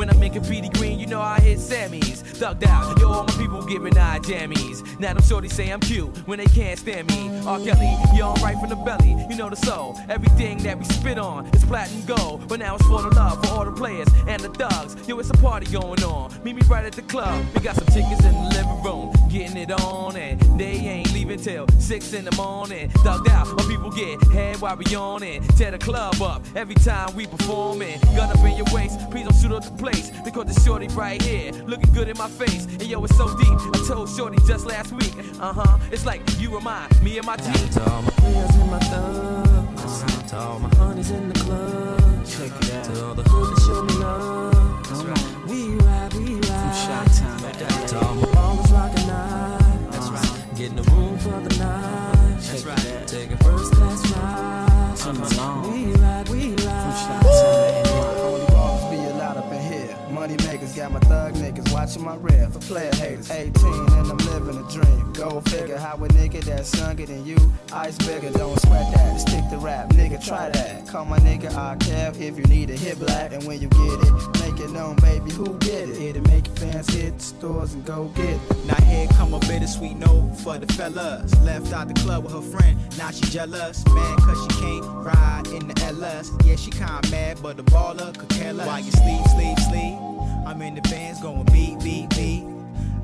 When 0.00 0.08
I'm 0.08 0.22
in 0.22 0.32
Cabrini 0.32 0.72
Green, 0.78 0.98
you 0.98 1.06
know 1.06 1.20
I 1.20 1.40
hit 1.40 1.58
Sammy's. 1.58 2.22
Thugged 2.22 2.64
out, 2.64 2.98
yo, 2.98 3.12
all 3.12 3.24
my 3.24 3.34
people 3.34 3.62
giving 3.66 3.98
eye 3.98 4.18
jammies. 4.20 4.98
Now 4.98 5.12
them 5.12 5.22
shorties 5.22 5.52
say 5.52 5.68
I'm 5.70 5.80
cute 5.80 6.08
when 6.26 6.38
they 6.38 6.46
can't 6.46 6.78
stand 6.78 7.08
me. 7.08 7.28
R. 7.46 7.58
Kelly, 7.58 7.94
you 8.14 8.24
all 8.24 8.34
right 8.36 8.58
from 8.58 8.70
the 8.70 8.76
belly, 8.76 9.14
you 9.28 9.36
know 9.36 9.50
the 9.50 9.56
soul. 9.56 9.98
Everything 10.08 10.56
that 10.62 10.78
we 10.78 10.86
spit 10.86 11.18
on 11.18 11.44
is 11.48 11.62
platinum 11.66 12.06
gold. 12.06 12.48
But 12.48 12.60
now 12.60 12.76
it's 12.76 12.86
for 12.86 13.02
the 13.02 13.10
love 13.14 13.44
for 13.44 13.50
all 13.50 13.66
the 13.66 13.72
players 13.72 14.08
and 14.26 14.40
the 14.40 14.48
thugs. 14.48 14.96
Yo, 15.06 15.18
it's 15.18 15.28
a 15.28 15.34
party 15.34 15.70
going 15.70 16.02
on. 16.02 16.32
Meet 16.44 16.56
me 16.56 16.62
right 16.62 16.86
at 16.86 16.94
the 16.94 17.02
club. 17.02 17.44
We 17.54 17.60
got 17.60 17.76
some 17.76 17.86
tickets 17.88 18.24
in 18.24 18.32
the 18.32 18.48
living 18.54 18.82
room, 18.82 19.12
getting 19.28 19.58
it 19.58 19.70
on, 19.70 20.16
and 20.16 20.40
they 20.58 20.76
ain't 20.76 21.12
leaving 21.12 21.38
till 21.38 21.66
six 21.78 22.14
in 22.14 22.24
the 22.24 22.34
morning. 22.36 22.88
Thugged 23.04 23.28
out, 23.28 23.54
my 23.54 23.64
people 23.64 23.90
get 23.90 24.22
head 24.32 24.62
while 24.62 24.76
we 24.76 24.94
on 24.94 25.22
it. 25.22 25.42
Tear 25.58 25.72
the 25.72 25.78
club 25.78 26.22
up 26.22 26.42
every 26.56 26.76
time 26.76 27.14
we 27.14 27.26
performing. 27.26 28.00
Gun 28.16 28.30
up 28.30 28.42
in 28.46 28.56
your 28.56 28.66
waist, 28.72 28.98
please 29.10 29.28
don't 29.28 29.36
shoot 29.36 29.52
up 29.52 29.62
the 29.62 29.70
place. 29.72 29.89
Because 30.24 30.46
the 30.54 30.60
shorty 30.60 30.88
right 30.88 31.20
here, 31.22 31.52
looking 31.66 31.92
good 31.92 32.08
in 32.08 32.16
my 32.16 32.28
face. 32.28 32.64
And 32.66 32.86
yo, 32.86 33.02
it's 33.04 33.16
so 33.16 33.26
deep. 33.36 33.58
I 33.74 33.84
told 33.86 34.08
shorty 34.08 34.38
just 34.46 34.66
last 34.66 34.92
week. 34.92 35.14
Uh 35.40 35.52
huh. 35.52 35.78
It's 35.90 36.04
like 36.06 36.20
you 36.38 36.54
remind 36.54 37.02
me 37.02 37.18
and 37.18 37.26
my 37.26 37.36
team. 37.36 37.68
To 37.70 37.90
all 37.90 38.02
my 38.02 38.10
players 38.10 38.50
and 38.50 38.70
my 38.70 38.78
thugs, 38.78 40.30
to 40.30 40.36
all 40.36 40.58
my 40.58 40.68
honeys 40.76 41.10
in 41.10 41.28
the 41.28 41.38
club, 41.40 42.26
check 42.26 42.50
it 42.62 42.72
out. 42.74 42.84
To 42.84 43.06
all 43.06 43.14
the 43.14 43.22
hood 43.22 43.56
that 43.56 43.62
show 43.62 43.82
me 43.82 43.94
love, 43.94 44.82
come 44.84 45.12
on, 45.12 45.46
we 45.48 45.74
ride, 45.84 46.12
we 46.14 46.34
ride. 46.34 46.40
From 46.40 47.06
Chi-Town 47.06 47.38
to 47.38 47.64
LA. 47.64 47.86
To 47.86 47.98
all 48.06 48.14
my 48.14 48.26
ballers 48.26 48.70
rockin' 48.72 49.10
eyes, 49.10 49.90
that's 49.90 50.08
right. 50.10 50.56
Getting 50.56 50.76
the 50.76 50.82
room 50.90 51.18
for 51.18 51.40
the 51.40 51.58
night, 51.58 52.38
that's 52.40 52.64
right. 52.64 53.06
Taking 53.06 53.36
first 53.38 53.72
class 53.72 54.10
rides, 54.12 55.02
come 55.02 55.22
along. 55.22 55.72
We 55.72 55.84
ride, 55.84 55.94
we 55.94 55.99
Money 60.30 60.46
makers 60.46 60.72
got 60.76 60.92
my 60.92 61.00
thug 61.00 61.34
niggas 61.34 61.72
watching 61.72 62.04
my 62.04 62.14
rear 62.14 62.48
for 62.52 62.60
player 62.60 62.94
haters. 62.94 63.28
18 63.32 63.52
and 63.66 64.12
I'm 64.12 64.16
living 64.18 64.64
a 64.64 64.70
dream. 64.70 65.12
Go 65.12 65.40
figure 65.40 65.76
how 65.76 65.96
a 65.96 66.08
nigga 66.08 66.40
that's 66.44 66.72
younger 66.78 67.04
than 67.04 67.26
you. 67.26 67.36
Ice 67.72 67.98
bigger, 67.98 68.30
don't 68.30 68.56
sweat 68.60 68.94
that. 68.94 69.18
Stick 69.18 69.42
to 69.50 69.58
rap, 69.58 69.88
nigga, 69.88 70.24
try 70.24 70.48
that. 70.50 70.86
Call 70.86 71.04
my 71.04 71.18
nigga 71.18 71.52
I 71.56 71.74
Kev 71.78 72.20
if 72.20 72.38
you 72.38 72.44
need 72.44 72.70
a 72.70 72.74
hit 72.74 73.00
black. 73.00 73.32
And 73.32 73.44
when 73.44 73.60
you 73.60 73.66
get 73.70 73.80
it, 73.80 74.40
make 74.40 74.60
it 74.60 74.70
known, 74.70 74.94
baby, 74.96 75.32
who 75.32 75.58
did 75.58 75.88
it? 75.88 75.96
Hit 75.96 76.14
It'll 76.14 76.30
make 76.30 76.46
your 76.46 76.54
fans 76.56 76.88
hit 76.90 77.18
the 77.18 77.24
stores 77.24 77.74
and 77.74 77.84
go 77.84 78.04
get 78.14 78.28
it. 78.28 78.66
Now 78.66 78.80
here 78.84 79.08
come 79.08 79.34
a 79.34 79.40
bittersweet 79.40 79.96
note 79.96 80.36
for 80.36 80.58
the 80.58 80.72
fellas. 80.74 81.34
Left 81.40 81.72
out 81.72 81.88
the 81.88 81.94
club 81.94 82.22
with 82.22 82.34
her 82.34 82.40
friend, 82.56 82.78
now 82.96 83.10
she 83.10 83.22
jealous. 83.22 83.84
Man, 83.86 84.16
cause 84.18 84.40
she 84.42 84.60
can't 84.60 84.84
ride 85.04 85.48
in 85.48 85.66
the 85.66 85.82
LS. 85.86 86.30
Yeah, 86.44 86.54
she 86.54 86.70
kinda 86.70 87.00
mad, 87.10 87.38
but 87.42 87.56
the 87.56 87.64
baller 87.64 88.16
could 88.16 88.28
care 88.28 88.52
less. 88.52 88.68
While 88.68 88.78
you 88.78 88.92
sleep, 88.92 89.26
sleep, 89.34 89.58
sleep. 89.58 90.19
I'm 90.50 90.60
in 90.62 90.74
the 90.74 90.82
bands 90.82 91.20
going 91.20 91.44
beat, 91.44 91.78
beat, 91.78 92.10
beat. 92.10 92.44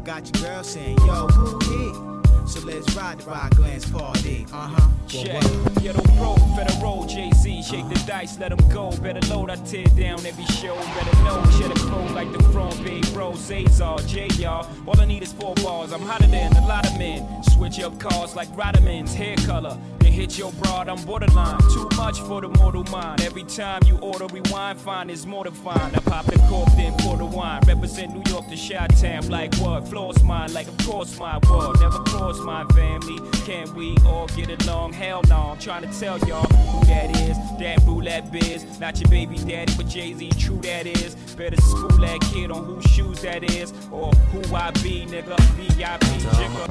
Got 0.03 0.27
your 0.27 0.51
girl 0.51 0.65
saying, 0.65 0.99
yo, 0.99 1.29
who 1.29 1.57
he? 1.61 2.49
So 2.49 2.59
let's 2.67 2.93
ride 2.97 3.21
the 3.21 3.31
Rock 3.31 3.55
Glance 3.55 3.89
party. 3.89 4.45
Uh 4.53 4.67
huh. 4.67 4.89
Check. 5.07 5.41
Ghetto 5.81 6.03
pro, 6.19 6.35
federal, 6.57 7.07
Jay 7.07 7.31
Z, 7.37 7.63
shake 7.63 7.89
the 7.89 8.03
dice, 8.05 8.37
let 8.41 8.51
let 8.51 8.61
'em 8.61 8.69
go. 8.71 8.91
Better 8.97 9.21
load, 9.33 9.51
I 9.51 9.57
tear 9.65 9.87
down 9.97 10.27
every 10.27 10.45
show. 10.47 10.75
Better 10.75 11.23
know, 11.23 11.41
share 11.53 11.69
the 11.69 11.79
flow 11.79 12.05
like 12.15 12.33
the 12.33 12.43
front, 12.51 12.83
big 12.83 13.07
bro, 13.15 13.31
Zazar, 13.35 14.05
J 14.09 14.27
y'all. 14.43 14.69
All 14.85 15.01
I 15.01 15.05
need 15.05 15.23
is 15.23 15.33
four 15.33 15.55
bars, 15.55 15.93
I'm 15.93 16.03
hotter 16.03 16.27
than 16.27 16.53
a 16.57 16.67
lot 16.67 16.85
of 16.85 16.99
men. 16.99 17.45
Switch 17.45 17.79
up 17.79 17.97
cars 18.01 18.35
like 18.35 18.49
Rodman's 18.57 19.15
hair 19.15 19.37
color. 19.47 19.79
Hit 20.17 20.39
your 20.39 20.51
broad, 20.53 20.89
I'm 20.89 21.05
borderline. 21.05 21.59
Too 21.75 21.91
much 21.95 22.23
for 22.23 22.41
the 22.41 22.49
mortal 22.49 22.85
mind. 22.85 23.21
Every 23.21 23.45
time 23.45 23.83
you 23.85 23.99
order 23.99 24.27
rewind, 24.29 24.81
find 24.81 25.11
is 25.11 25.27
mortifying. 25.27 25.95
I 25.95 25.99
pop 25.99 26.25
the 26.25 26.39
cork, 26.49 26.71
then 26.75 26.95
pour 27.01 27.19
the 27.19 27.27
wine. 27.27 27.61
Represent 27.67 28.15
New 28.15 28.23
York 28.33 28.49
to 28.49 28.57
Shot 28.57 28.97
Town, 28.97 29.29
like 29.29 29.55
what? 29.57 29.87
Floss 29.87 30.23
mine, 30.23 30.55
like 30.55 30.69
of 30.69 30.79
course 30.87 31.19
my 31.19 31.39
world. 31.51 31.79
Never 31.81 31.99
cross 32.05 32.41
my 32.41 32.65
family. 32.69 33.19
Can 33.45 33.75
we 33.75 33.95
all 34.07 34.27
get 34.29 34.49
along? 34.63 34.95
Hell 34.95 35.21
no, 35.29 35.37
I'm 35.37 35.59
trying 35.59 35.83
to 35.83 36.01
tell 36.01 36.19
y'all 36.21 36.47
who 36.47 36.87
that 36.87 37.15
is. 37.21 37.37
That 37.59 37.83
roulette 37.87 38.33
biz. 38.33 38.81
Not 38.81 38.99
your 38.99 39.11
baby 39.11 39.37
daddy, 39.37 39.75
but 39.77 39.87
Jay 39.87 40.15
Z, 40.15 40.31
true 40.39 40.57
that 40.63 40.87
is. 40.87 41.15
Better 41.37 41.61
school 41.61 41.89
that 41.89 42.23
kid 42.33 42.51
on 42.51 42.65
whose 42.65 42.87
shoes 42.87 43.21
that 43.21 43.45
is. 43.45 43.71
Or 43.93 44.11
who 44.33 44.55
I 44.55 44.71
be, 44.83 45.05
nigga. 45.05 45.39
VIP, 45.77 46.07
jigger. 46.39 46.67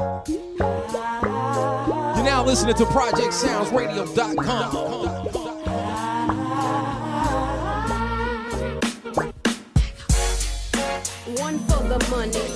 You're 2.15 2.23
now 2.23 2.43
listening 2.43 2.75
to 2.75 2.85
ProjectSoundsRadio.com. 3.35 4.71
One 11.41 11.59
for 11.59 11.83
the 11.83 11.99
money, 12.09 12.47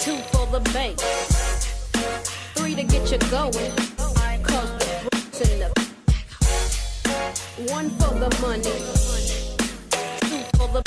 two 0.00 0.16
for 0.32 0.46
the 0.46 0.60
bank, 0.72 0.98
three 2.54 2.74
to 2.74 2.84
get 2.84 3.12
you 3.12 3.18
going. 3.30 3.72
Cause 4.42 4.70
the 4.78 5.08
bricks 5.10 5.40
in 5.50 5.58
the 5.58 5.68
one 7.70 7.90
for 7.90 8.14
the 8.14 8.30
money, 8.40 8.78
two 10.20 10.42
for 10.56 10.68
the 10.72 10.82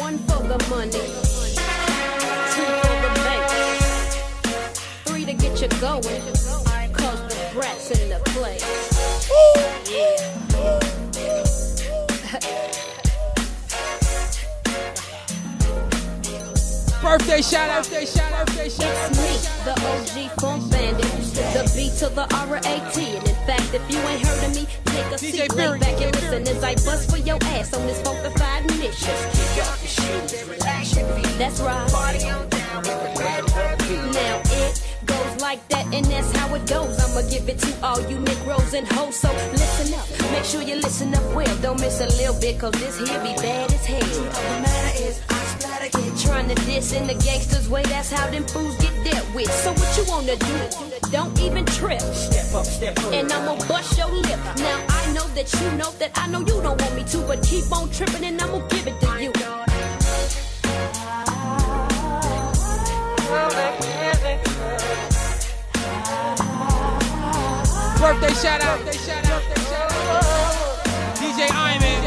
one 0.00 0.18
for 0.18 0.42
the 0.42 0.58
money, 0.70 1.43
you 5.64 5.80
going. 5.80 6.02
Cause 6.92 7.20
the 7.28 7.50
brats 7.54 7.90
in 7.92 8.10
the 8.10 8.20
place. 8.26 8.64
Birthday 17.00 17.42
shout 17.42 17.68
out, 17.70 17.84
birthday 17.84 18.06
shout 18.06 18.32
out, 18.32 18.46
birthday 18.46 18.68
shout 18.68 18.96
out. 18.96 19.10
It's 19.10 19.18
me, 19.18 19.36
the 19.64 19.72
OG 19.72 20.40
funk 20.40 20.70
bandit. 20.70 21.04
The 21.54 21.72
B 21.76 21.90
to 21.98 22.08
the 22.08 22.26
R-A-T. 22.34 23.16
And 23.16 23.28
in 23.28 23.34
fact, 23.46 23.74
if 23.74 23.90
you 23.90 23.98
ain't 24.00 24.26
heard 24.26 24.44
of 24.44 24.54
me, 24.54 24.66
take 24.86 25.06
a 25.12 25.18
seat, 25.18 25.54
lay 25.54 25.78
back 25.78 26.00
and 26.00 26.14
listen 26.16 26.48
as 26.48 26.64
I 26.64 26.74
bust 26.74 27.10
for 27.10 27.18
your 27.18 27.38
ass 27.42 27.74
on 27.74 27.86
this 27.86 28.00
funkified 28.02 28.66
mission. 28.78 29.14
That's 31.38 31.60
right. 31.60 31.93
And 35.94 36.04
that's 36.06 36.30
how 36.36 36.52
it 36.54 36.66
goes. 36.66 36.98
I'ma 36.98 37.22
give 37.30 37.48
it 37.48 37.58
to 37.60 37.86
all 37.86 38.00
you 38.10 38.18
Negroes 38.18 38.74
and 38.74 38.86
hoes. 38.92 39.16
So 39.16 39.30
listen 39.52 39.94
up, 39.94 40.06
make 40.32 40.44
sure 40.44 40.62
you 40.62 40.76
listen 40.76 41.14
up 41.14 41.24
well. 41.34 41.56
Don't 41.62 41.80
miss 41.80 42.00
a 42.00 42.06
little 42.18 42.38
bit, 42.40 42.58
cause 42.58 42.72
this 42.72 42.98
here 42.98 43.20
be 43.20 43.34
bad 43.40 43.72
as 43.72 43.86
hell. 43.86 44.00
The 44.00 44.62
matter 44.66 45.04
is, 45.04 45.20
I 45.30 45.40
splatter 45.54 45.90
kid 45.96 46.12
trying 46.18 46.48
to 46.48 46.56
diss 46.66 46.92
in 46.92 47.06
the 47.06 47.14
gangsters' 47.14 47.68
way. 47.68 47.82
That's 47.84 48.10
how 48.10 48.28
them 48.28 48.44
fools 48.44 48.76
get 48.78 48.94
dealt 49.04 49.34
with. 49.34 49.50
So 49.62 49.72
what 49.72 49.96
you 49.96 50.04
wanna 50.08 50.36
do? 50.36 50.56
Don't 51.10 51.38
even 51.40 51.64
trip. 51.66 52.00
Step 52.00 52.54
up, 52.54 52.66
step 52.66 52.98
up. 52.98 53.12
And 53.12 53.32
I'ma 53.32 53.56
bust 53.68 53.96
your 53.96 54.10
lip. 54.10 54.40
Now 54.58 54.78
I 54.88 55.12
know 55.12 55.26
that 55.38 55.48
you 55.60 55.70
know 55.78 55.92
that 56.00 56.10
I 56.16 56.26
know 56.26 56.40
you 56.40 56.60
don't 56.60 56.80
want 56.80 56.94
me 56.96 57.04
to, 57.04 57.18
but 57.18 57.42
keep 57.42 57.70
on 57.70 57.88
tripping 57.90 58.24
and 58.24 58.40
I'ma 58.40 58.66
give 58.68 58.86
it 58.88 59.00
to 59.00 59.22
you. 59.22 59.32
Birthday 68.04 68.34
shout 68.34 68.60
out, 68.60 68.84
birthday 68.84 68.98
shout 68.98 69.26
out, 69.30 69.42
birthday 69.48 69.62
shout 69.64 69.92
out. 69.92 70.24
DJ 71.16 71.48
Iman. 71.50 72.04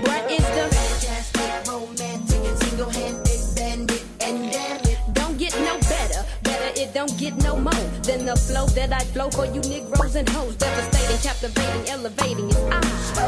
What 0.00 0.30
is 0.30 0.46
the 0.56 0.64
fantastic, 0.72 1.70
romantic, 1.70 2.56
single-handed 2.56 3.40
bandit 3.54 4.04
and 4.22 4.50
damn 4.50 4.80
it? 4.80 4.98
Don't 5.12 5.36
get 5.36 5.52
no 5.60 5.78
better, 5.80 6.24
better 6.42 6.80
it 6.80 6.94
don't 6.94 7.14
get 7.18 7.36
no 7.44 7.56
more 7.56 7.74
than 8.00 8.24
the 8.24 8.36
flow 8.36 8.64
that 8.68 8.94
I 8.94 9.00
flow 9.12 9.28
for 9.28 9.44
you 9.44 9.60
Negroes 9.60 10.16
and 10.16 10.26
hoes. 10.30 10.56
Devastating, 10.56 11.18
captivating, 11.18 11.90
elevating. 11.90 12.48
It's 12.48 13.18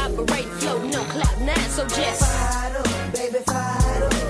I 0.00 0.10
operate 0.10 0.46
flow, 0.58 0.82
no 0.88 1.04
clap 1.04 1.38
nine, 1.38 1.70
so 1.70 1.86
just 1.86 2.26
baby, 3.14 3.38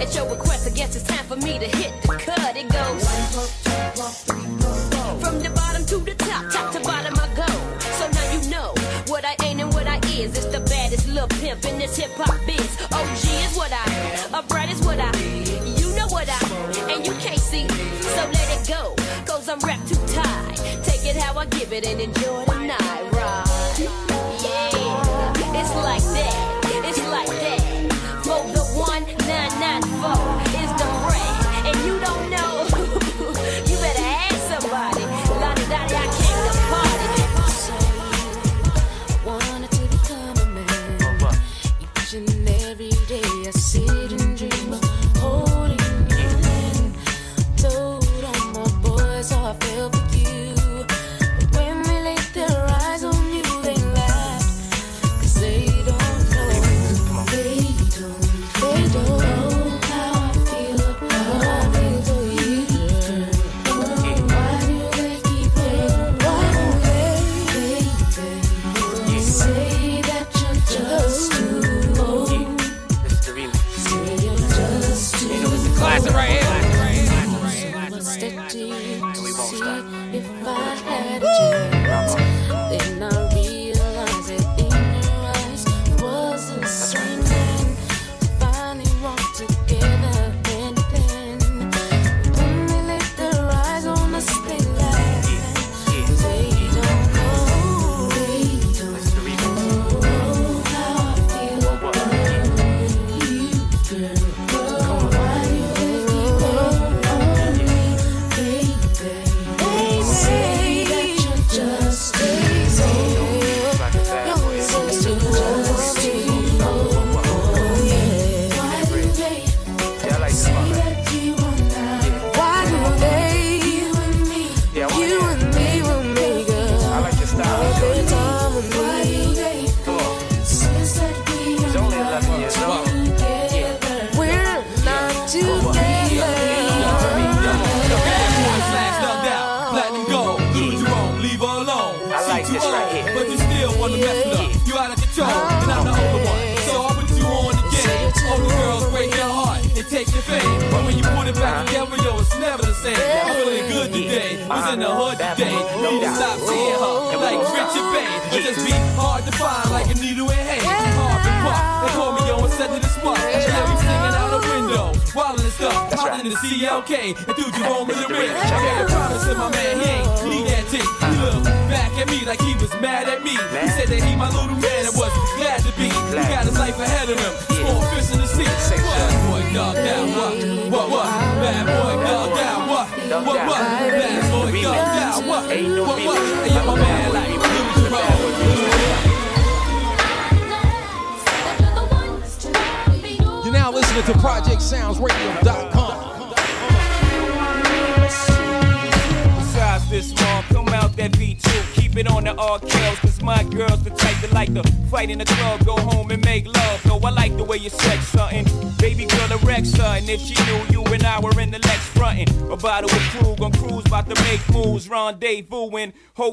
At 0.01 0.15
your 0.15 0.31
request, 0.31 0.67
I 0.67 0.71
guess 0.71 0.97
it's 0.97 1.05
time 1.07 1.27
for 1.27 1.37
me 1.37 1.59
to 1.59 1.67
hit 1.77 1.93
the 2.03 2.17
cut. 2.17 2.57
It 2.57 2.69
goes 2.73 3.05
from 5.21 5.43
the 5.43 5.51
bottom 5.51 5.85
to 5.85 5.99
the 5.99 6.15
top, 6.15 6.51
top 6.51 6.73
to 6.73 6.81
bottom 6.81 7.13
I 7.21 7.29
go. 7.37 7.47
So 7.99 8.09
now 8.09 8.33
you 8.33 8.51
know 8.51 8.73
what 9.09 9.27
I 9.27 9.37
ain't 9.45 9.61
and 9.61 9.71
what 9.75 9.87
I 9.87 9.99
is. 10.09 10.33
It's 10.39 10.47
the 10.47 10.61
baddest 10.61 11.07
little 11.07 11.29
pimp 11.29 11.67
in 11.67 11.79
this 11.79 11.99
hip 11.99 12.13
hop 12.15 12.35
biz. 12.47 12.71
OG 12.91 13.25
is 13.45 13.57
what 13.59 13.73
I, 13.73 14.39
a 14.39 14.43
bright 14.43 14.71
is 14.71 14.81
what 14.81 14.99
I, 14.99 15.13
you 15.79 15.95
know 15.95 16.09
what 16.09 16.29
I, 16.31 16.41
and 16.91 17.07
you 17.07 17.13
can't 17.21 17.39
see. 17.39 17.69
So 17.69 18.23
let 18.33 18.49
it 18.57 18.67
go, 18.67 18.95
cause 19.27 19.51
I'm 19.51 19.59
wrapped 19.61 19.87
too 19.89 20.01
tight. 20.15 20.57
Take 20.83 21.05
it 21.05 21.17
how 21.17 21.39
I 21.39 21.45
give 21.45 21.75
it 21.75 21.87
and 21.87 22.01
enjoy 22.01 22.45
the 22.47 22.59
night 22.59 23.10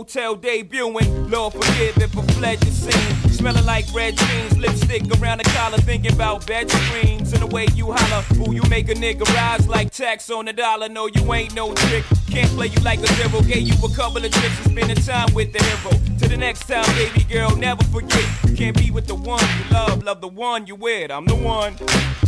hotel 0.08 0.38
debuting. 0.38 1.30
Lord 1.30 1.52
forgive 1.52 1.98
if 1.98 2.18
I 2.18 2.22
fled 2.34 2.60
the 2.62 2.72
scene. 2.72 3.30
Smelling 3.30 3.66
like 3.66 3.86
red 3.94 4.16
jeans, 4.16 4.58
lipstick 4.58 5.04
around 5.20 5.40
the 5.40 5.44
collar, 5.44 5.78
thinking 5.80 6.14
about 6.14 6.48
bed 6.48 6.72
screens 6.72 7.34
and 7.34 7.42
the 7.42 7.48
way 7.48 7.68
you 7.76 7.92
holler. 7.92 8.24
Ooh, 8.38 8.54
you 8.54 8.62
make 8.70 8.88
a 8.90 8.94
nigga 8.94 9.26
rise 9.36 9.68
like 9.68 9.92
tax 9.92 10.30
on 10.30 10.46
the 10.46 10.54
dollar. 10.54 10.88
No, 10.88 11.08
you 11.08 11.34
ain't 11.34 11.54
no 11.54 11.74
trick. 11.74 12.06
Can't 12.32 12.50
play 12.52 12.68
you 12.68 12.82
like 12.84 13.00
a 13.00 13.08
zero. 13.16 13.42
Gave 13.42 13.68
you 13.68 13.76
a 13.84 13.94
couple 13.94 14.24
of 14.24 14.32
tricks 14.32 14.66
and 14.66 14.72
spending 14.72 15.04
time 15.04 15.34
with 15.34 15.52
the 15.52 15.62
hero. 15.62 15.92
To 16.20 16.30
the 16.30 16.38
next 16.38 16.68
time, 16.68 16.86
baby 16.96 17.26
girl, 17.26 17.54
never 17.58 17.84
forget. 17.86 18.26
Can't 18.56 18.78
be 18.78 18.92
with 18.92 19.08
the 19.08 19.16
one 19.16 19.44
you 19.44 19.74
love, 19.74 20.04
love 20.04 20.22
the 20.22 20.30
one 20.30 20.68
you 20.68 20.76
with. 20.76 21.12
I'm 21.12 21.26
the 21.26 21.36
one. 21.36 21.76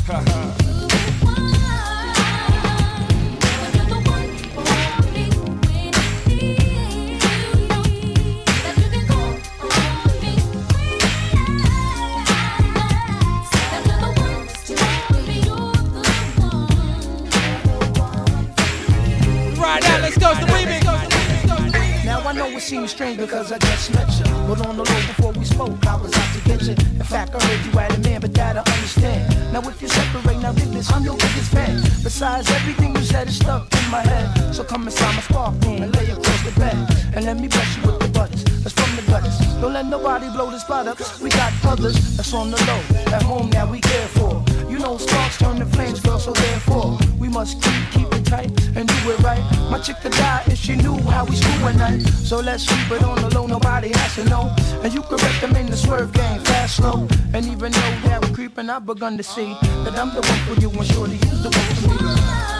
Right 0.09 0.58
Seems 22.69 22.91
strange 22.91 23.17
because 23.17 23.51
I 23.51 23.57
just 23.57 23.91
met 23.95 24.07
you. 24.19 24.25
But 24.45 24.63
on 24.67 24.77
the 24.77 24.83
low 24.83 25.01
before 25.09 25.31
we 25.31 25.43
spoke, 25.43 25.83
I 25.87 25.95
was 25.95 26.13
out 26.13 26.35
to 26.35 26.41
get 26.47 26.61
you. 26.61 26.73
In 26.73 27.03
fact, 27.03 27.33
I 27.33 27.43
heard 27.43 27.65
you 27.65 27.71
had 27.71 27.91
a 27.95 27.97
man, 27.97 28.21
but 28.21 28.31
that 28.35 28.57
I 28.57 28.59
understand. 28.59 29.51
Now 29.51 29.67
if 29.67 29.81
you 29.81 29.87
separate, 29.87 30.37
now 30.37 30.51
this, 30.51 30.91
I'm 30.93 31.03
your 31.03 31.17
biggest 31.17 31.51
fan. 31.51 31.81
Besides, 32.03 32.47
everything 32.51 32.95
you 32.95 33.01
said 33.01 33.27
is 33.27 33.37
stuck 33.37 33.73
in 33.73 33.89
my 33.89 34.01
head. 34.01 34.53
So 34.53 34.63
come 34.63 34.83
inside 34.83 35.15
my 35.15 35.21
spark 35.21 35.55
room 35.65 35.81
and 35.81 35.95
lay 35.95 36.11
across 36.11 36.43
the 36.43 36.51
bed. 36.59 36.77
And 37.15 37.25
let 37.25 37.39
me 37.39 37.47
bless 37.47 37.75
you 37.75 37.87
with 37.87 38.01
the 38.01 38.07
buttons. 38.09 38.43
That's 38.61 38.79
from 38.79 38.95
the 38.95 39.01
gutters. 39.09 39.39
Don't 39.61 39.73
let 39.73 39.87
nobody 39.87 40.29
blow 40.29 40.51
this 40.51 40.61
spot 40.61 40.85
up. 40.85 40.99
We 41.23 41.31
got 41.31 41.51
others 41.65 42.17
that's 42.17 42.31
on 42.35 42.51
the 42.51 42.57
low. 42.69 42.81
At 43.15 43.23
home 43.23 43.49
now 43.49 43.65
we 43.65 43.79
care 43.79 44.07
for. 44.09 44.45
You 44.69 44.77
know 44.77 44.97
sparks 44.97 45.37
turn 45.37 45.57
to 45.57 45.65
flames, 45.65 45.99
girl, 45.99 46.19
so 46.19 46.31
therefore 46.31 46.97
we 47.17 47.27
must 47.27 47.61
keep 47.61 47.91
keep 47.91 48.13
it 48.13 48.25
tight 48.25 48.51
and 48.75 48.87
do 48.87 49.11
it 49.11 49.19
right. 49.19 49.43
My 49.71 49.79
chick 49.79 49.99
to 50.01 50.09
die 50.09 50.43
if 50.47 50.57
she 50.57 50.75
knew 50.75 50.97
how 51.09 51.25
we 51.25 51.35
screw 51.35 51.67
at 51.67 51.75
night. 51.75 52.01
So 52.01 52.39
let's 52.39 52.67
keep 52.67 52.91
it 52.91 53.03
on 53.03 53.21
the 53.21 53.33
low, 53.33 53.47
nobody 53.47 53.89
has 53.89 54.15
to 54.15 54.25
know. 54.25 54.55
And 54.83 54.93
you 54.93 55.01
can 55.01 55.17
recommend 55.17 55.69
the 55.69 55.77
swerve 55.77 56.13
game, 56.13 56.41
fast, 56.41 56.77
slow. 56.77 57.07
And 57.33 57.45
even 57.45 57.71
though 57.71 57.93
that 58.05 58.21
we're 58.21 58.35
creeping, 58.35 58.69
I've 58.69 58.85
begun 58.85 59.17
to 59.17 59.23
see 59.23 59.57
that 59.83 59.97
I'm 59.97 60.09
the 60.13 60.21
one 60.21 60.39
for 60.47 60.61
you 60.61 60.69
and 60.69 60.85
surely 60.85 61.15
you's 61.15 61.43
the 61.43 61.49
one 61.49 61.97
for 61.97 62.03
me. 62.03 62.58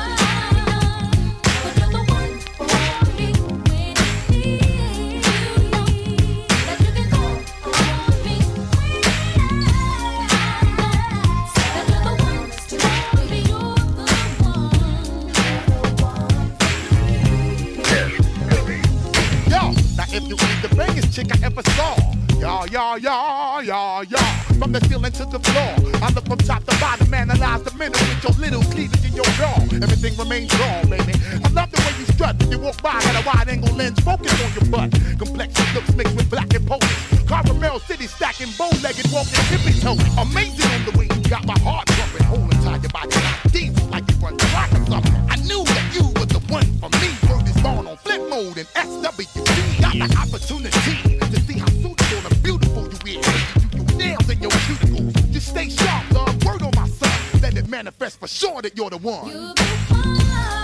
Y'all, 22.68 22.68
y'all, 22.68 22.98
y'all, 22.98 23.64
y'all, 23.64 24.04
y'all, 24.04 24.36
from 24.60 24.72
the 24.72 24.82
ceiling 24.88 25.12
to 25.14 25.26
the 25.26 25.40
floor, 25.40 25.94
I 26.04 26.12
look 26.12 26.26
from 26.26 26.40
top 26.40 26.64
to 26.66 26.76
bottom, 26.80 27.14
analyze 27.14 27.64
the 27.64 27.74
middle 27.76 28.00
with 28.02 28.24
your 28.24 28.36
little 28.36 28.64
cleavage 28.72 29.06
in 29.06 29.16
your 29.16 29.30
jaw. 29.40 29.56
Everything 29.80 30.18
remains 30.18 30.52
wrong, 30.60 30.90
baby. 30.90 31.14
I 31.40 31.48
love 31.56 31.72
the 31.72 31.80
way 31.80 31.94
you 32.00 32.06
strut 32.12 32.36
when 32.40 32.52
you 32.52 32.60
walk 32.60 32.82
by, 32.82 33.00
got 33.00 33.16
a 33.16 33.26
wide 33.26 33.48
angle 33.48 33.74
lens 33.76 34.00
focus 34.02 34.34
on 34.44 34.52
your 34.60 34.68
butt. 34.72 34.92
Complexion 35.18 35.68
looks 35.74 35.94
mixed 35.96 36.16
with 36.16 36.30
black 36.30 36.54
and 36.54 36.68
polish. 36.68 36.98
Caramel 37.28 37.80
City 37.80 38.08
stacking, 38.08 38.52
bow-legged, 38.58 39.08
walking 39.12 39.40
tippy 39.48 39.80
toe. 39.80 39.96
Amazing 40.20 40.68
on 40.76 40.84
the 40.84 40.94
way 40.98 41.08
you 41.08 41.22
got 41.30 41.46
my 41.46 41.58
heart 41.60 41.88
pumping, 41.88 42.26
holding 42.28 42.60
tight 42.60 42.82
your 42.84 42.92
body 42.92 43.16
like 43.16 43.52
deep, 43.54 43.74
like 43.92 44.04
you 44.12 44.18
run 44.18 44.38
track 44.38 44.72
or 44.74 44.84
something. 44.88 45.16
I 45.30 45.38
knew 45.48 45.64
that 45.64 45.86
you 45.96 46.04
were 46.20 46.28
the 46.28 46.44
one 46.52 46.68
for 46.84 46.90
me. 47.00 47.08
Word 47.30 47.48
is 47.48 47.56
born 47.64 47.88
on 47.88 47.96
flip 47.98 48.22
mode 48.28 48.58
and 48.58 48.68
SWC. 48.76 49.80
Got 49.80 49.96
the 49.96 50.10
opportunity 50.20 50.69
manifest 57.80 58.20
for 58.20 58.28
sure 58.28 58.62
that 58.62 58.76
you're 58.76 58.90
the 58.90 58.98
one. 58.98 59.54
Let 59.56 60.59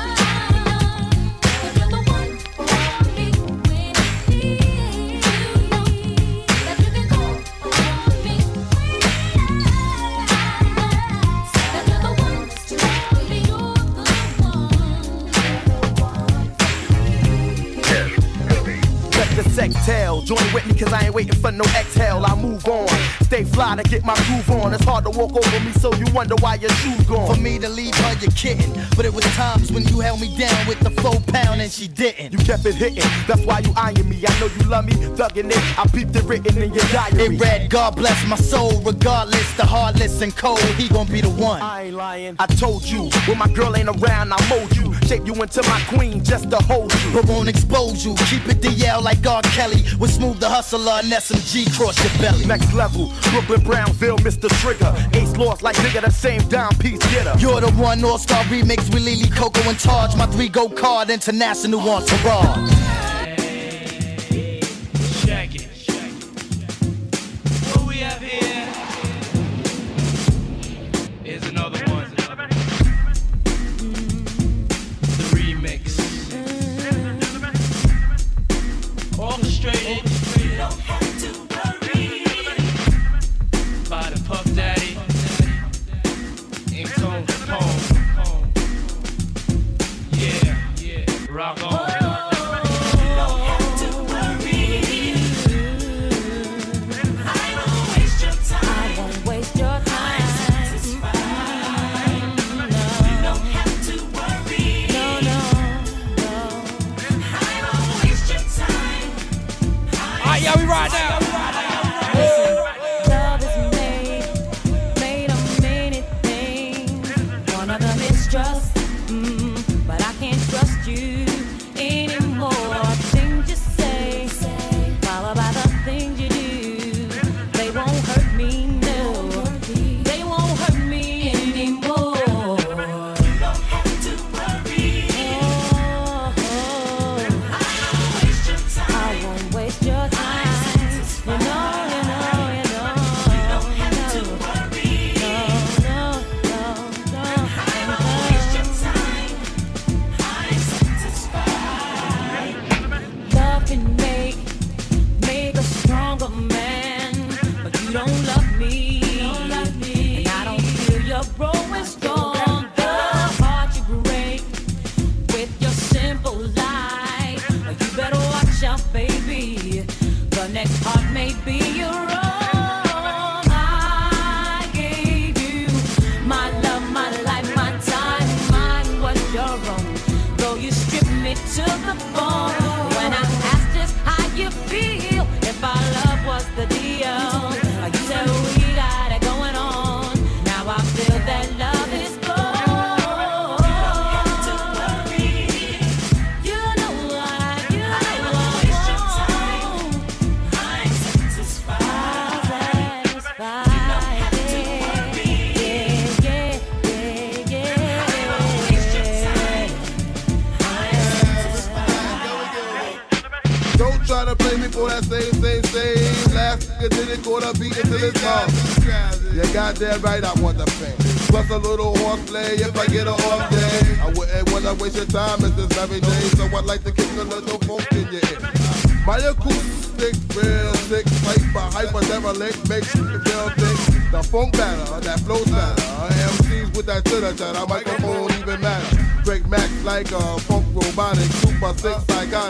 Fly 23.75 23.83
to 23.83 23.89
get 23.89 24.05
my 24.05 24.15
groove 24.25 24.49
on. 24.51 24.73
It's 24.73 24.83
hard 24.83 25.03
to 25.05 25.09
walk 25.09 25.35
over 25.35 25.59
me, 25.59 25.71
so 25.73 25.93
you 25.95 26.05
wonder 26.13 26.35
why 26.39 26.55
your 26.55 26.69
shoes 26.81 27.01
gone. 27.07 27.33
For 27.33 27.39
me 27.39 27.59
to 27.59 27.69
leave 27.69 27.95
her, 27.95 28.13
you're 28.21 28.31
kidding. 28.31 28.71
But 28.95 29.05
it 29.05 29.13
was 29.13 29.23
times 29.35 29.71
when 29.71 29.83
you 29.87 29.99
held 29.99 30.21
me 30.21 30.35
down 30.37 30.67
with 30.67 30.79
the 30.79 30.89
four 31.01 31.19
pound 31.27 31.61
and 31.61 31.71
she 31.71 31.87
didn't. 31.87 32.31
You 32.31 32.39
kept 32.39 32.65
it 32.65 32.75
hitting, 32.75 33.03
that's 33.27 33.41
why 33.45 33.59
you 33.59 33.73
eyeing 33.75 34.07
me. 34.07 34.23
I 34.27 34.39
know 34.39 34.47
you 34.47 34.63
love 34.69 34.85
me, 34.85 34.93
thugging 34.93 35.49
it. 35.51 35.79
I 35.79 35.87
peeped 35.87 36.15
it 36.15 36.23
written 36.23 36.61
in 36.61 36.73
your 36.73 36.85
diary. 36.85 37.35
It 37.35 37.41
read, 37.41 37.69
God 37.69 37.95
bless 37.95 38.25
my 38.27 38.37
soul, 38.37 38.81
regardless, 38.81 39.55
the 39.57 39.65
heartless 39.65 40.21
and 40.21 40.35
cold, 40.35 40.59
he 40.77 40.87
gon' 40.87 41.07
be 41.07 41.21
the 41.21 41.29
one. 41.29 41.61
I 41.61 41.83
ain't 41.83 41.95
lying. 41.95 42.35
I 42.39 42.47
told 42.47 42.83
you, 42.83 43.09
when 43.27 43.37
my 43.37 43.47
girl 43.49 43.75
ain't 43.75 43.89
around, 43.89 44.33
I 44.33 44.49
mold 44.49 44.75
you. 44.75 44.94
Shape 45.07 45.27
you 45.27 45.35
into 45.35 45.61
my 45.63 45.79
queen 45.87 46.23
just 46.23 46.49
to 46.49 46.57
hold 46.57 46.91
you. 46.91 47.13
But 47.13 47.25
won't 47.27 47.47
expose 47.47 48.03
you, 48.03 48.15
keep 48.15 48.47
it 48.47 48.59
DL 48.61 49.03
like 49.03 49.25
R. 49.25 49.41
Kelly. 49.43 49.83
With 49.99 50.11
Smooth 50.11 50.39
Da 50.39 50.49
Hustler 50.49 50.99
and 51.03 51.11
SMG 51.11 51.71
cross 51.77 51.97
your 52.03 52.13
belly. 52.19 52.45
Next 52.45 52.73
level, 52.73 53.13
Brooklyn 53.31 53.61
Brownville, 53.61 54.17
Mr. 54.17 54.49
Trigger. 54.61 54.93
Ace 55.13 55.37
lost 55.37 55.61
like 55.61 55.75
nigga, 55.77 56.01
the 56.01 56.11
same 56.11 56.41
dime 56.49 56.73
piece 56.79 56.99
getter. 57.11 57.37
You're 57.37 57.61
the 57.61 57.71
one 57.73 58.03
All 58.03 58.17
Star 58.17 58.43
remix 58.45 58.91
with 58.93 59.03
Lily 59.03 59.29
Coco 59.29 59.61
and 59.69 59.79
Targe. 59.79 60.15
My 60.15 60.25
three 60.25 60.49
go 60.49 60.69
card, 60.69 61.09
international 61.09 61.81
entourage. 61.81 62.84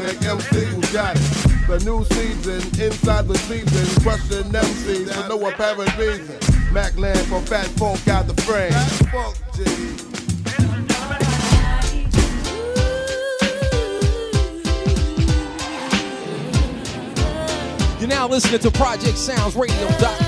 and 0.10 0.26
MC 0.26 0.66
who 0.66 0.82
got 0.93 1.16
the 1.68 1.82
new 1.84 2.03
season 2.06 2.62
inside 2.82 3.28
the 3.28 3.38
season, 3.39 4.03
crushing 4.03 4.51
MCs 4.51 5.12
for 5.14 5.30
no 5.30 5.47
apparent 5.47 5.97
reason. 5.97 6.38
Mac 6.72 6.93
Macland 6.93 7.26
from 7.26 7.43
Fat 7.45 7.68
Funk 7.78 8.08
out 8.08 8.28
the 8.28 8.39
frame. 8.43 8.72
Fat 8.72 9.10
Funk, 9.12 9.36
G. 9.56 9.64
You're 17.99 18.10
now 18.10 18.28
listening 18.28 18.60
to 18.60 18.72
Project 18.72 19.18
Sounds 19.18 19.56
Radio. 19.56 20.24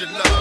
Love. 0.00 0.31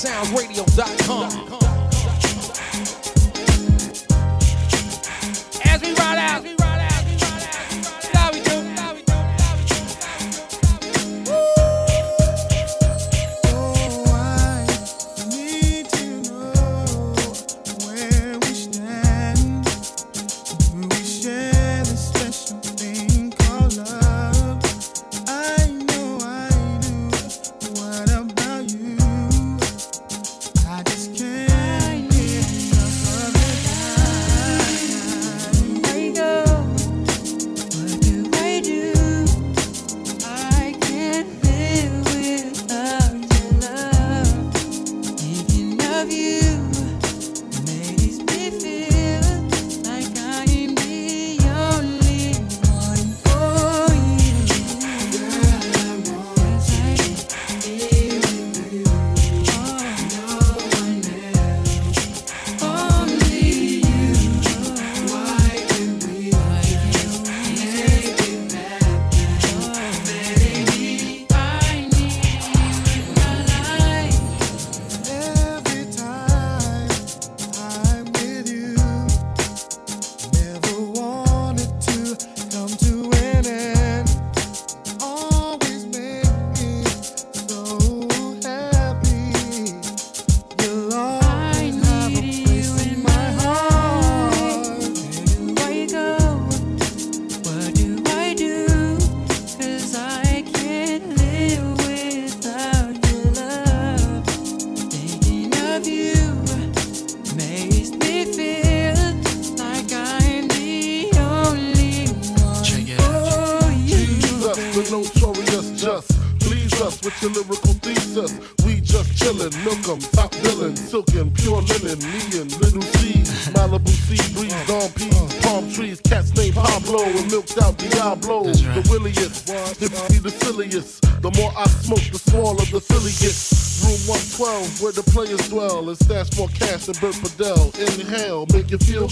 sounds, 0.00 0.30
great. 0.30 0.49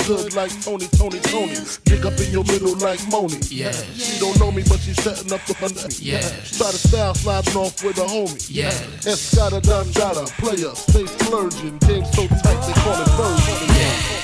hood 0.09 0.35
like 0.35 0.51
Tony, 0.63 0.87
Tony, 0.97 1.21
Tony. 1.21 1.55
Dig 1.85 2.07
up 2.07 2.19
in 2.19 2.33
your 2.33 2.45
middle 2.45 2.75
like 2.79 3.01
Moni. 3.09 3.37
Yeah. 3.51 3.73
She 3.73 4.19
don't 4.19 4.39
know 4.41 4.51
me, 4.51 4.63
but 4.67 4.81
she's 4.81 4.97
setting 5.03 5.31
up 5.33 5.45
the 5.45 5.53
hundred. 5.55 5.99
Yeah. 6.01 6.21
Try 6.21 6.71
to 6.73 6.81
style 6.81 7.15
sliding 7.15 7.57
off 7.57 7.85
with 7.85 7.99
a 7.99 8.07
homie. 8.09 8.49
Yeah. 8.49 8.71
Escada, 9.05 9.61
Dundada, 9.61 10.25
player, 10.41 10.73
face 10.73 11.13
splurging. 11.21 11.77
Game 11.85 12.05
so 12.07 12.27
tight 12.41 12.61
they 12.65 12.73
call 12.81 12.97
it 12.97 13.09
version. 13.21 13.69
Yeah. 13.77 14.19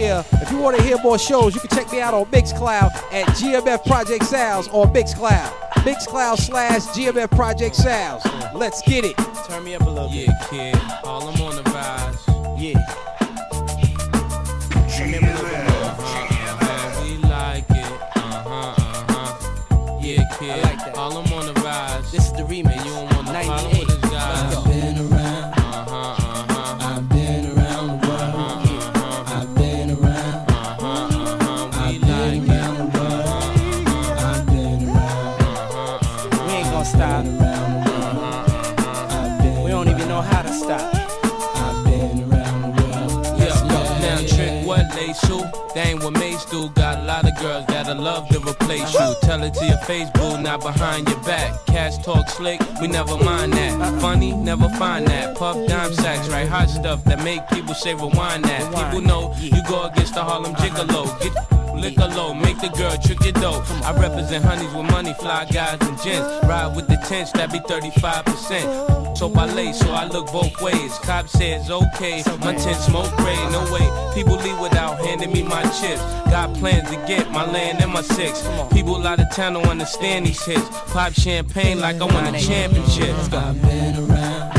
Yeah. 0.00 0.24
If 0.40 0.50
you 0.50 0.58
want 0.58 0.78
to 0.78 0.82
hear 0.82 0.96
more 1.02 1.18
shows, 1.18 1.54
you 1.54 1.60
can 1.60 1.70
check 1.70 1.92
me 1.92 2.00
out 2.00 2.14
on 2.14 2.24
Mixcloud 2.26 2.90
at 3.12 3.26
GMF 3.36 3.84
Project 3.84 4.24
Sounds 4.24 4.68
on 4.68 4.92
Mixcloud. 4.94 5.52
Mixcloud 5.84 6.38
slash 6.38 6.82
GMF 6.96 7.30
Project 7.30 7.76
Sounds. 7.76 8.24
Let's 8.54 8.80
get 8.82 9.04
it. 9.04 9.16
Turn 9.46 9.64
me 9.64 9.74
up 9.74 9.82
a 9.82 9.90
little 9.90 10.10
yeah, 10.10 10.26
bit. 10.26 10.52
Yeah, 10.52 10.72
kid. 10.72 11.04
All 11.04 11.28
I'm 11.28 11.40
on 11.42 11.56
the 11.56 11.62
vibes. 11.62 12.58
Yeah. 12.58 13.01
you. 48.80 49.14
Tell 49.22 49.42
it 49.42 49.54
to 49.54 49.66
your 49.66 49.78
face, 49.78 50.08
boo, 50.10 50.40
not 50.40 50.60
behind 50.60 51.08
your 51.08 51.20
back. 51.20 51.64
Cash 51.66 51.98
talk 51.98 52.28
slick, 52.28 52.60
we 52.80 52.88
never 52.88 53.16
mind 53.16 53.52
that. 53.54 54.00
Funny, 54.00 54.32
never 54.32 54.68
find 54.70 55.06
that. 55.06 55.36
Puff 55.36 55.56
dime 55.68 55.92
sacks, 55.94 56.28
right? 56.28 56.48
Hot 56.48 56.68
stuff 56.70 57.04
that 57.04 57.22
make 57.24 57.46
people 57.48 57.74
say 57.74 57.94
rewind 57.94 58.44
that. 58.44 58.62
People 58.74 59.00
know 59.00 59.34
you 59.38 59.62
go 59.68 59.84
against 59.84 60.14
the 60.14 60.22
Harlem 60.22 60.54
Gigolo. 60.54 61.06
Get 61.22 61.51
liquor 61.82 62.08
low, 62.14 62.32
make 62.32 62.58
the 62.60 62.68
girl 62.68 62.96
trick 62.96 63.22
your 63.24 63.32
dough. 63.32 63.62
I 63.84 63.92
represent 64.00 64.44
honeys 64.44 64.72
with 64.72 64.90
money, 64.90 65.12
fly 65.14 65.44
guys 65.46 65.78
and 65.80 66.00
gents. 66.00 66.46
Ride 66.46 66.74
with 66.76 66.86
the 66.86 66.96
tents, 67.08 67.32
that 67.32 67.52
be 67.52 67.58
35%. 67.58 69.16
So 69.18 69.32
I 69.34 69.46
lay, 69.52 69.72
so 69.72 69.90
I 69.90 70.06
look 70.06 70.26
both 70.32 70.60
ways. 70.62 70.92
Cop 70.98 71.28
says 71.28 71.70
okay, 71.70 72.22
my 72.40 72.54
tent 72.54 72.76
smoke 72.76 73.14
gray, 73.16 73.36
no 73.50 73.62
way. 73.72 73.86
People 74.14 74.36
leave 74.36 74.58
without 74.60 74.98
handing 75.04 75.32
me 75.32 75.42
my 75.42 75.62
chips. 75.62 76.02
Got 76.30 76.54
plans 76.54 76.88
to 76.90 76.96
get 77.06 77.30
my 77.30 77.44
land 77.44 77.82
and 77.82 77.92
my 77.92 78.02
six. 78.02 78.46
People 78.72 79.06
out 79.06 79.20
of 79.20 79.30
town 79.34 79.54
don't 79.54 79.66
understand 79.66 80.26
these 80.26 80.42
hits. 80.44 80.68
Pop 80.92 81.12
champagne 81.12 81.80
like 81.80 82.00
I 82.00 82.04
won 82.04 82.34
a 82.34 82.40
championship. 82.40 83.14
I've 83.32 83.60
been 83.60 84.10
around. 84.10 84.51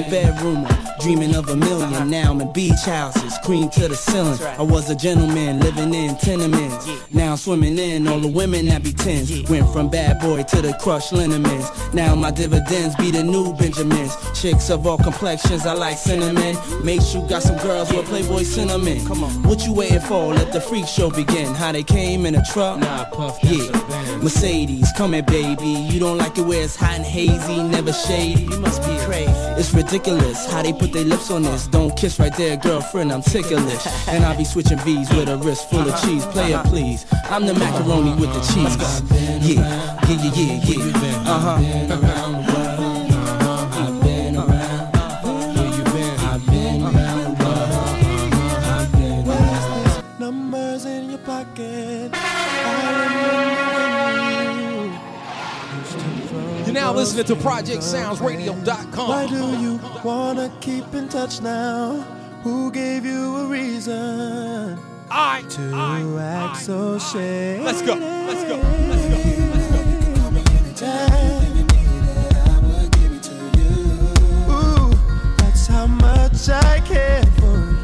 One 0.00 0.10
bedroomer. 0.10 1.00
Dreaming 1.00 1.34
of 1.34 1.48
a 1.48 1.56
million, 1.56 2.10
now 2.10 2.30
I'm 2.30 2.40
in 2.42 2.52
beach 2.52 2.84
houses, 2.84 3.38
cream 3.42 3.70
to 3.70 3.88
the 3.88 3.94
ceiling. 3.94 4.38
I 4.58 4.62
was 4.62 4.90
a 4.90 4.94
gentleman 4.94 5.58
living 5.60 5.94
in 5.94 6.14
tenements. 6.16 6.86
Now 7.10 7.32
I'm 7.32 7.36
swimming 7.38 7.78
in 7.78 8.06
all 8.06 8.20
the 8.20 8.28
women 8.28 8.66
that 8.66 8.82
be 8.82 8.92
tens. 8.92 9.48
Went 9.48 9.66
from 9.72 9.88
bad 9.88 10.20
boy 10.20 10.42
to 10.42 10.60
the 10.60 10.74
crushed 10.74 11.12
liniments. 11.12 11.70
Now 11.94 12.14
my 12.14 12.30
dividends 12.30 12.94
be 12.96 13.10
the 13.10 13.22
new 13.22 13.54
Benjamins. 13.54 14.14
Chicks 14.38 14.68
of 14.68 14.86
all 14.86 14.98
complexions, 14.98 15.64
I 15.64 15.72
like 15.72 15.96
cinnamon. 15.96 16.56
Make 16.84 17.00
sure 17.00 17.22
you 17.22 17.28
got 17.28 17.42
some 17.42 17.56
girls 17.58 17.90
with 17.90 18.04
Playboy 18.06 18.42
cinnamon. 18.42 19.06
Come 19.06 19.24
on, 19.24 19.30
what 19.44 19.64
you 19.64 19.72
waiting 19.72 20.00
for? 20.00 20.34
Let 20.34 20.52
the 20.52 20.60
freak 20.60 20.86
show 20.86 21.08
begin. 21.10 21.54
How 21.54 21.72
they 21.72 21.82
came 21.82 22.26
in 22.26 22.34
a 22.34 22.44
truck? 22.44 22.78
Nah, 22.78 23.04
puff, 23.06 23.38
yeah. 23.42 24.18
Mercedes, 24.18 24.92
come 24.98 25.14
here, 25.14 25.22
baby. 25.22 25.66
You 25.66 25.98
don't 25.98 26.18
like 26.18 26.36
it 26.36 26.42
where 26.42 26.62
it's 26.62 26.76
hot 26.76 26.96
and 26.96 27.06
hazy, 27.06 27.62
never 27.62 27.92
shady. 27.92 28.42
You 28.42 28.60
must 28.60 28.82
be 28.82 28.98
crazy. 28.98 29.49
It's 29.60 29.74
ridiculous 29.74 30.50
how 30.50 30.62
they 30.62 30.72
put 30.72 30.90
their 30.90 31.04
lips 31.04 31.30
on 31.30 31.42
this. 31.42 31.66
Don't 31.66 31.94
kiss 31.94 32.18
right 32.18 32.34
there, 32.34 32.56
girlfriend. 32.56 33.12
I'm 33.12 33.20
ticklish. 33.20 33.86
And 34.08 34.24
I 34.24 34.34
be 34.34 34.42
switching 34.42 34.78
V's 34.78 35.10
with 35.10 35.28
a 35.28 35.36
wrist 35.36 35.68
full 35.68 35.80
of 35.80 36.00
cheese. 36.00 36.24
Play 36.24 36.54
it, 36.54 36.64
please. 36.64 37.04
I'm 37.24 37.44
the 37.44 37.52
macaroni 37.52 38.14
with 38.18 38.32
the 38.32 38.40
cheese. 38.40 38.74
Yeah, 39.46 39.98
yeah, 40.08 40.32
yeah, 40.32 40.60
yeah, 40.64 41.02
yeah. 41.02 41.24
Uh 41.26 41.38
huh. 41.38 42.39
Now 56.90 56.96
listening 56.96 57.24
to 57.24 57.36
ProjectSoundsRadio.com. 57.36 59.08
Why 59.08 59.26
do 59.26 59.56
you 59.58 59.80
wanna 60.02 60.50
keep 60.60 60.92
in 60.92 61.08
touch 61.08 61.40
now? 61.40 62.00
Who 62.42 62.72
gave 62.72 63.04
you 63.04 63.36
a 63.36 63.46
reason 63.46 64.78
I, 65.10 65.42
to 65.42 66.18
act 66.18 66.56
so 66.56 66.98
shady? 66.98 67.62
Let's 67.62 67.82
go, 67.82 67.94
let's 67.94 68.44
go, 68.44 68.56
let's 68.88 69.06
go. 69.08 69.20
Ooh, 74.50 74.90
that's 75.36 75.66
how 75.68 75.86
much 75.86 76.48
I 76.48 76.80
care 76.86 77.22
for 77.38 77.56
you. 77.56 77.79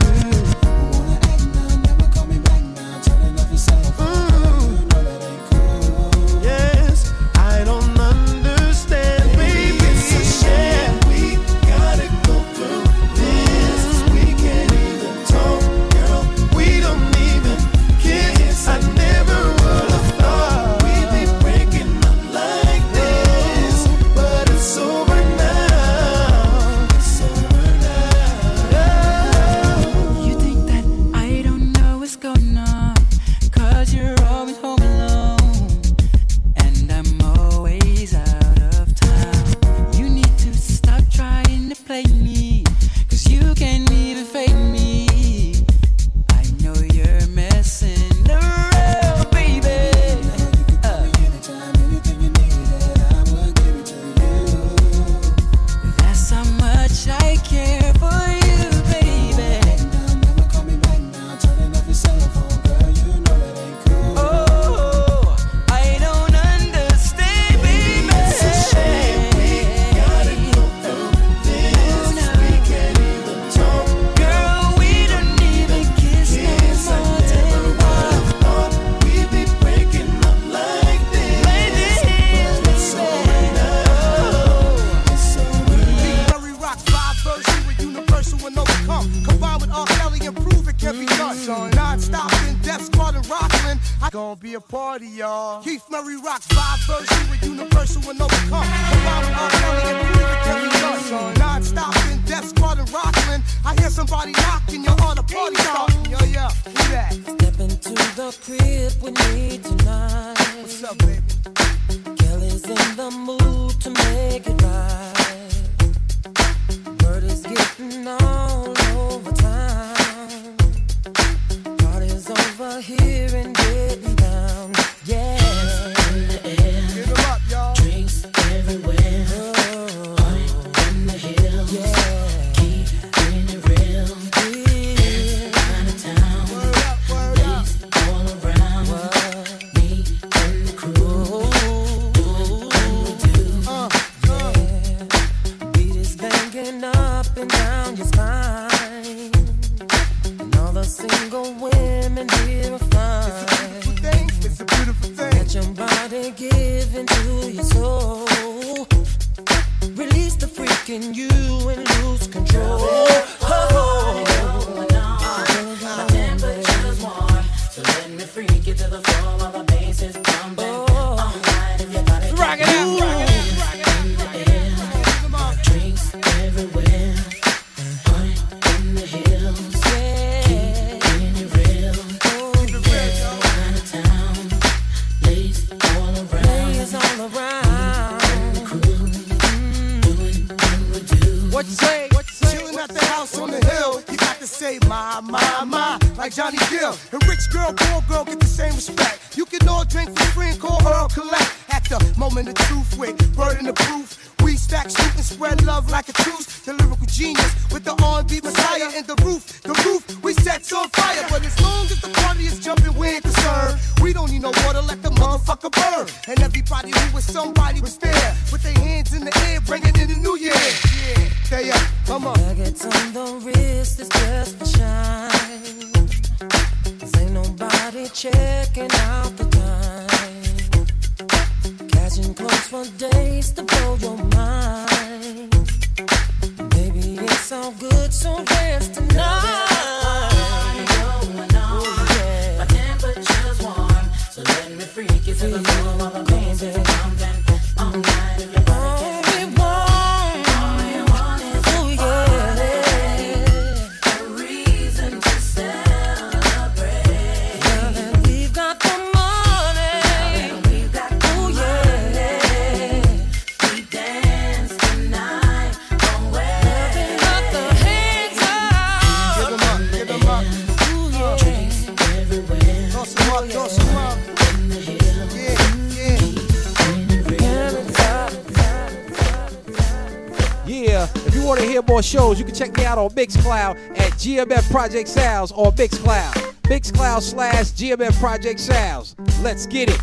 Out 282.96 283.02
on 283.02 283.10
Mixcloud 283.10 283.76
at 283.98 284.12
GMF 284.12 284.70
Project 284.70 285.08
Sounds 285.08 285.52
or 285.52 285.72
Mixcloud. 285.72 286.32
Mixcloud 286.62 287.22
slash 287.22 287.66
GMF 287.72 288.18
Project 288.18 288.60
Sounds. 288.60 289.14
Let's 289.40 289.66
get 289.66 289.90
it. 289.90 290.00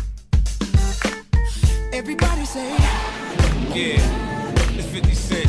Everybody 1.92 2.44
say, 2.44 2.70
Yeah, 3.72 4.00
it's 4.76 4.86
50 4.86 5.14
Cent. 5.14 5.46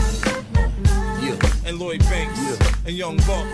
Yeah. 1.22 1.38
And 1.66 1.80
Lloyd 1.80 2.00
Banks. 2.02 2.40
And 2.86 2.96
Young 2.96 3.18
Buck. 3.18 3.46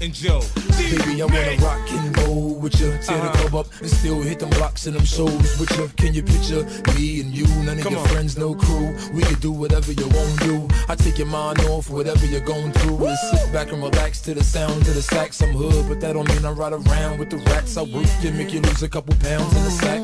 And 0.00 0.14
Joe. 0.14 0.42
Baby, 0.78 1.22
I 1.22 1.26
wanna 1.26 1.56
rock 1.60 1.90
and 1.90 2.18
roll 2.18 2.54
with 2.54 2.80
you. 2.80 2.90
Tear 3.02 3.18
the 3.18 3.24
uh-huh. 3.24 3.48
club 3.48 3.66
up 3.66 3.80
and 3.80 3.90
still 3.90 4.20
hit 4.22 4.38
them 4.38 4.50
blocks 4.50 4.86
and 4.86 4.96
them 4.96 5.04
shows 5.04 5.58
with 5.58 5.70
you. 5.76 5.77
Can 6.18 6.26
you 6.26 6.32
picture 6.32 6.64
me 6.98 7.20
and 7.20 7.32
you? 7.32 7.46
None 7.62 7.78
of 7.78 7.84
Come 7.84 7.92
your 7.92 8.02
on. 8.02 8.08
friends, 8.08 8.36
no 8.36 8.52
crew. 8.52 8.92
We 9.14 9.22
could 9.22 9.40
do 9.40 9.52
whatever 9.52 9.92
you 9.92 10.08
want 10.08 10.40
to 10.40 10.46
do. 10.46 10.68
I 10.88 10.96
take 10.96 11.16
your 11.16 11.28
mind 11.28 11.60
off 11.66 11.90
whatever 11.90 12.26
you're 12.26 12.40
going 12.40 12.72
through. 12.72 13.06
And 13.06 13.16
sit 13.30 13.52
back 13.52 13.70
and 13.70 13.80
relax 13.80 14.20
to 14.22 14.34
the 14.34 14.42
sound 14.42 14.80
of 14.88 14.94
the 14.96 15.02
sax. 15.02 15.40
I'm 15.42 15.52
hood, 15.52 15.86
but 15.88 16.00
that 16.00 16.14
don't 16.14 16.28
mean 16.28 16.44
I 16.44 16.50
ride 16.50 16.72
around 16.72 17.20
with 17.20 17.30
the 17.30 17.36
rats. 17.36 17.76
I 17.76 17.82
work 17.82 18.08
you, 18.20 18.32
make 18.32 18.52
you 18.52 18.60
lose 18.60 18.82
a 18.82 18.88
couple 18.88 19.14
pounds 19.16 19.54
in 19.56 19.62
the 19.62 19.70
sack. 19.70 20.00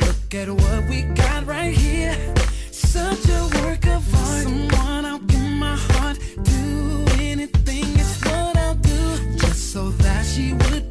Look 0.00 0.34
at 0.34 0.48
what 0.48 0.88
we 0.88 1.02
got 1.02 1.46
right 1.46 1.74
here. 1.74 2.16
Such 2.70 3.28
a 3.28 3.62
work 3.62 3.86
of 3.88 4.14
art. 4.14 4.42
Someone 4.44 5.04
I'll 5.04 5.18
give 5.18 5.50
my 5.66 5.76
heart. 5.76 6.18
Do 6.44 7.04
anything, 7.20 7.84
it's 7.98 8.24
what 8.24 8.56
I'll 8.56 8.74
do. 8.74 9.36
Just 9.36 9.70
so 9.74 9.90
that 9.90 10.24
she 10.24 10.54
would 10.54 10.88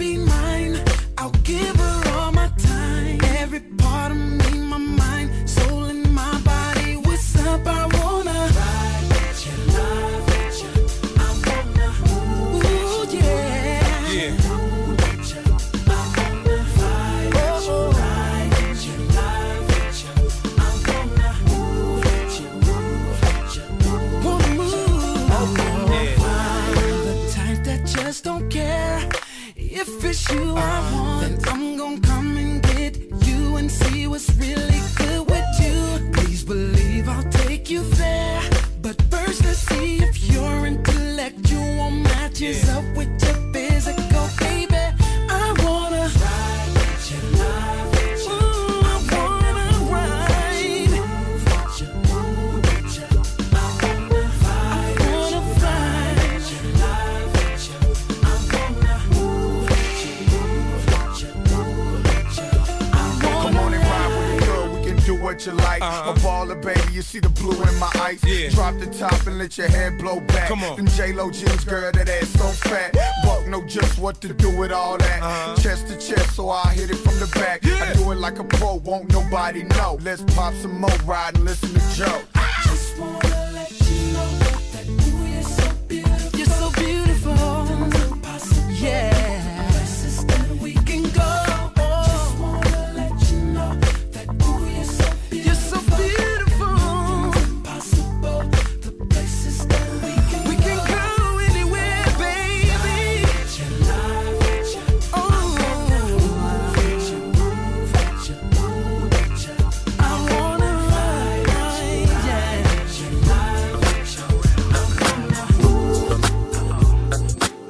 like. 65.79 65.89
Uh-huh. 65.89 66.11
A 66.11 66.15
baller, 66.19 66.61
baby, 66.61 66.93
you 66.93 67.01
see 67.01 67.19
the 67.19 67.29
blue 67.29 67.61
in 67.63 67.75
my 67.79 67.91
eyes. 67.99 68.23
Yeah. 68.23 68.49
Drop 68.49 68.77
the 68.79 68.87
top 68.87 69.25
and 69.27 69.37
let 69.37 69.57
your 69.57 69.67
head 69.67 69.97
blow 69.97 70.19
back. 70.21 70.47
Come 70.47 70.63
on. 70.63 70.77
Them 70.77 70.87
J-Lo 70.87 71.31
jeans, 71.31 71.63
girl, 71.63 71.91
that 71.91 72.09
ass 72.09 72.29
so 72.29 72.47
fat. 72.69 72.93
Buck 73.23 73.47
know 73.47 73.65
just 73.65 73.99
what 73.99 74.21
to 74.21 74.33
do 74.33 74.55
with 74.57 74.71
all 74.71 74.97
that. 74.97 75.21
Uh-huh. 75.21 75.55
Chest 75.61 75.87
to 75.87 75.93
chest, 75.95 76.35
so 76.35 76.49
I 76.49 76.73
hit 76.73 76.89
it 76.89 76.97
from 76.97 77.17
the 77.19 77.27
back. 77.39 77.65
I 77.65 77.93
do 77.93 78.11
it 78.11 78.17
like 78.17 78.39
a 78.39 78.43
pro, 78.43 78.75
won't 78.75 79.11
nobody 79.11 79.63
know. 79.63 79.97
Let's 80.01 80.21
pop 80.35 80.53
some 80.55 80.79
more 80.79 80.89
ride 81.05 81.35
and 81.35 81.45
listen 81.45 81.69
to 81.69 81.95
Joe. 81.95 82.21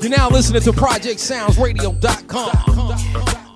You're 0.09 0.17
now 0.17 0.29
listening 0.29 0.63
to 0.63 0.71
ProjectSoundsRadio.com. 0.71 3.48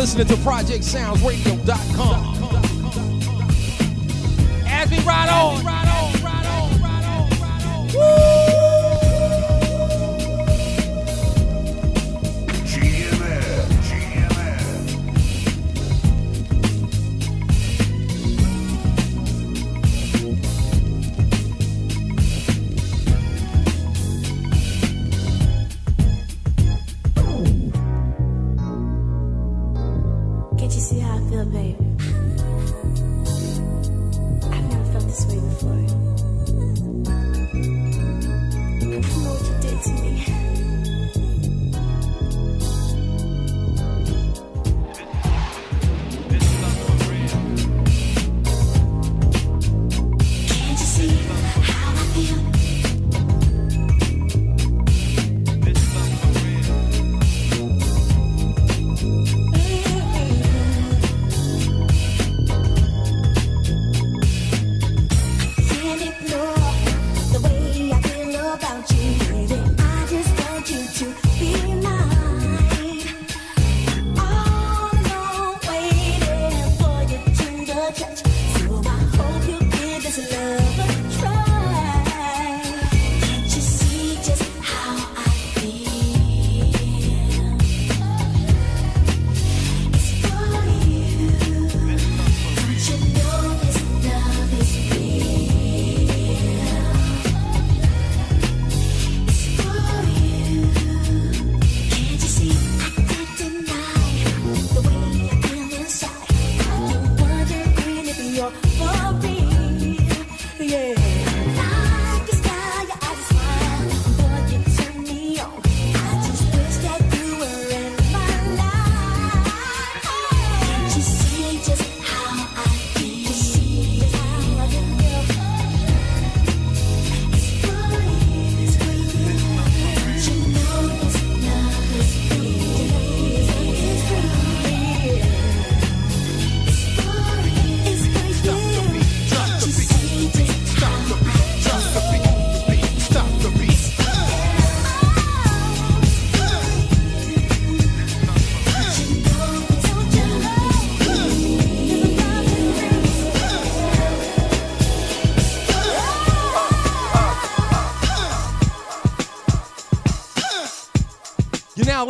listening 0.00 0.26
to 0.26 0.34
ProjectSoundsRadio.com. 0.36 2.34
As 4.66 4.90
we 4.90 4.98
ride 5.00 5.28
on. 5.28 5.56
As 5.56 5.60
we 5.60 5.66
ride 5.66 6.46
on. 7.04 7.86
Woo! 7.94 8.29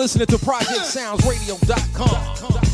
listening 0.01 0.27
to 0.27 0.39
ProjectSoundsRadio.com. 0.39 2.70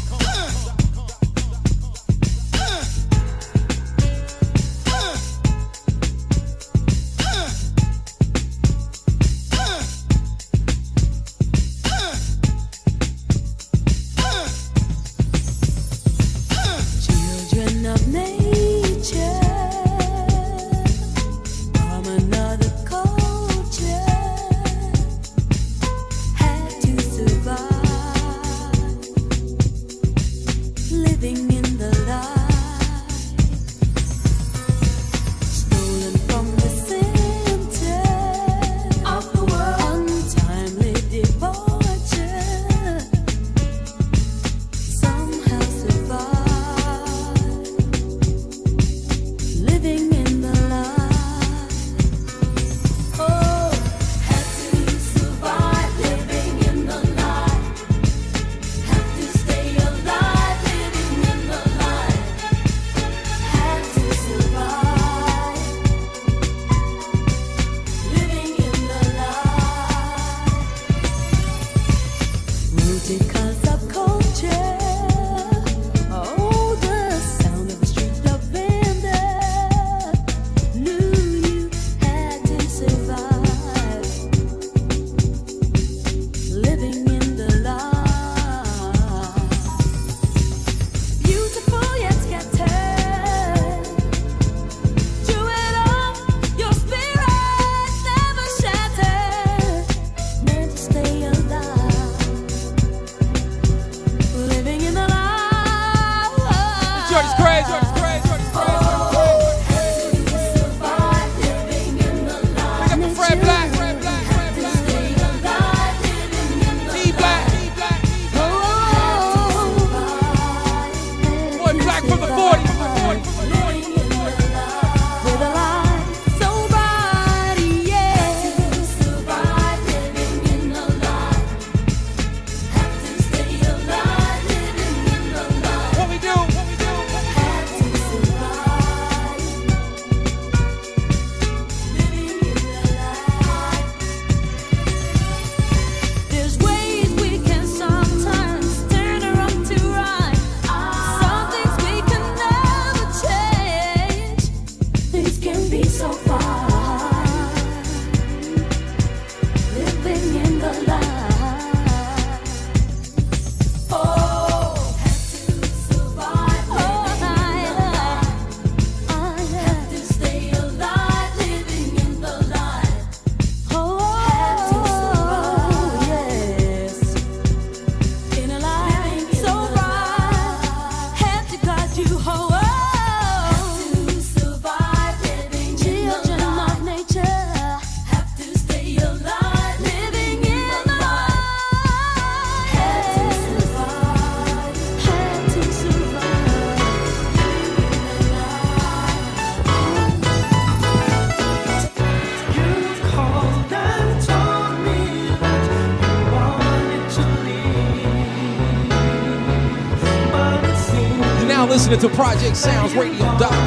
listening 211.88 212.10
to 212.10 212.16
ProjectSoundsRadio.com. 212.16 213.65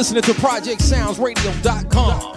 listening 0.00 0.22
to 0.22 0.32
ProjectSoundsRadio.com. 0.32 2.29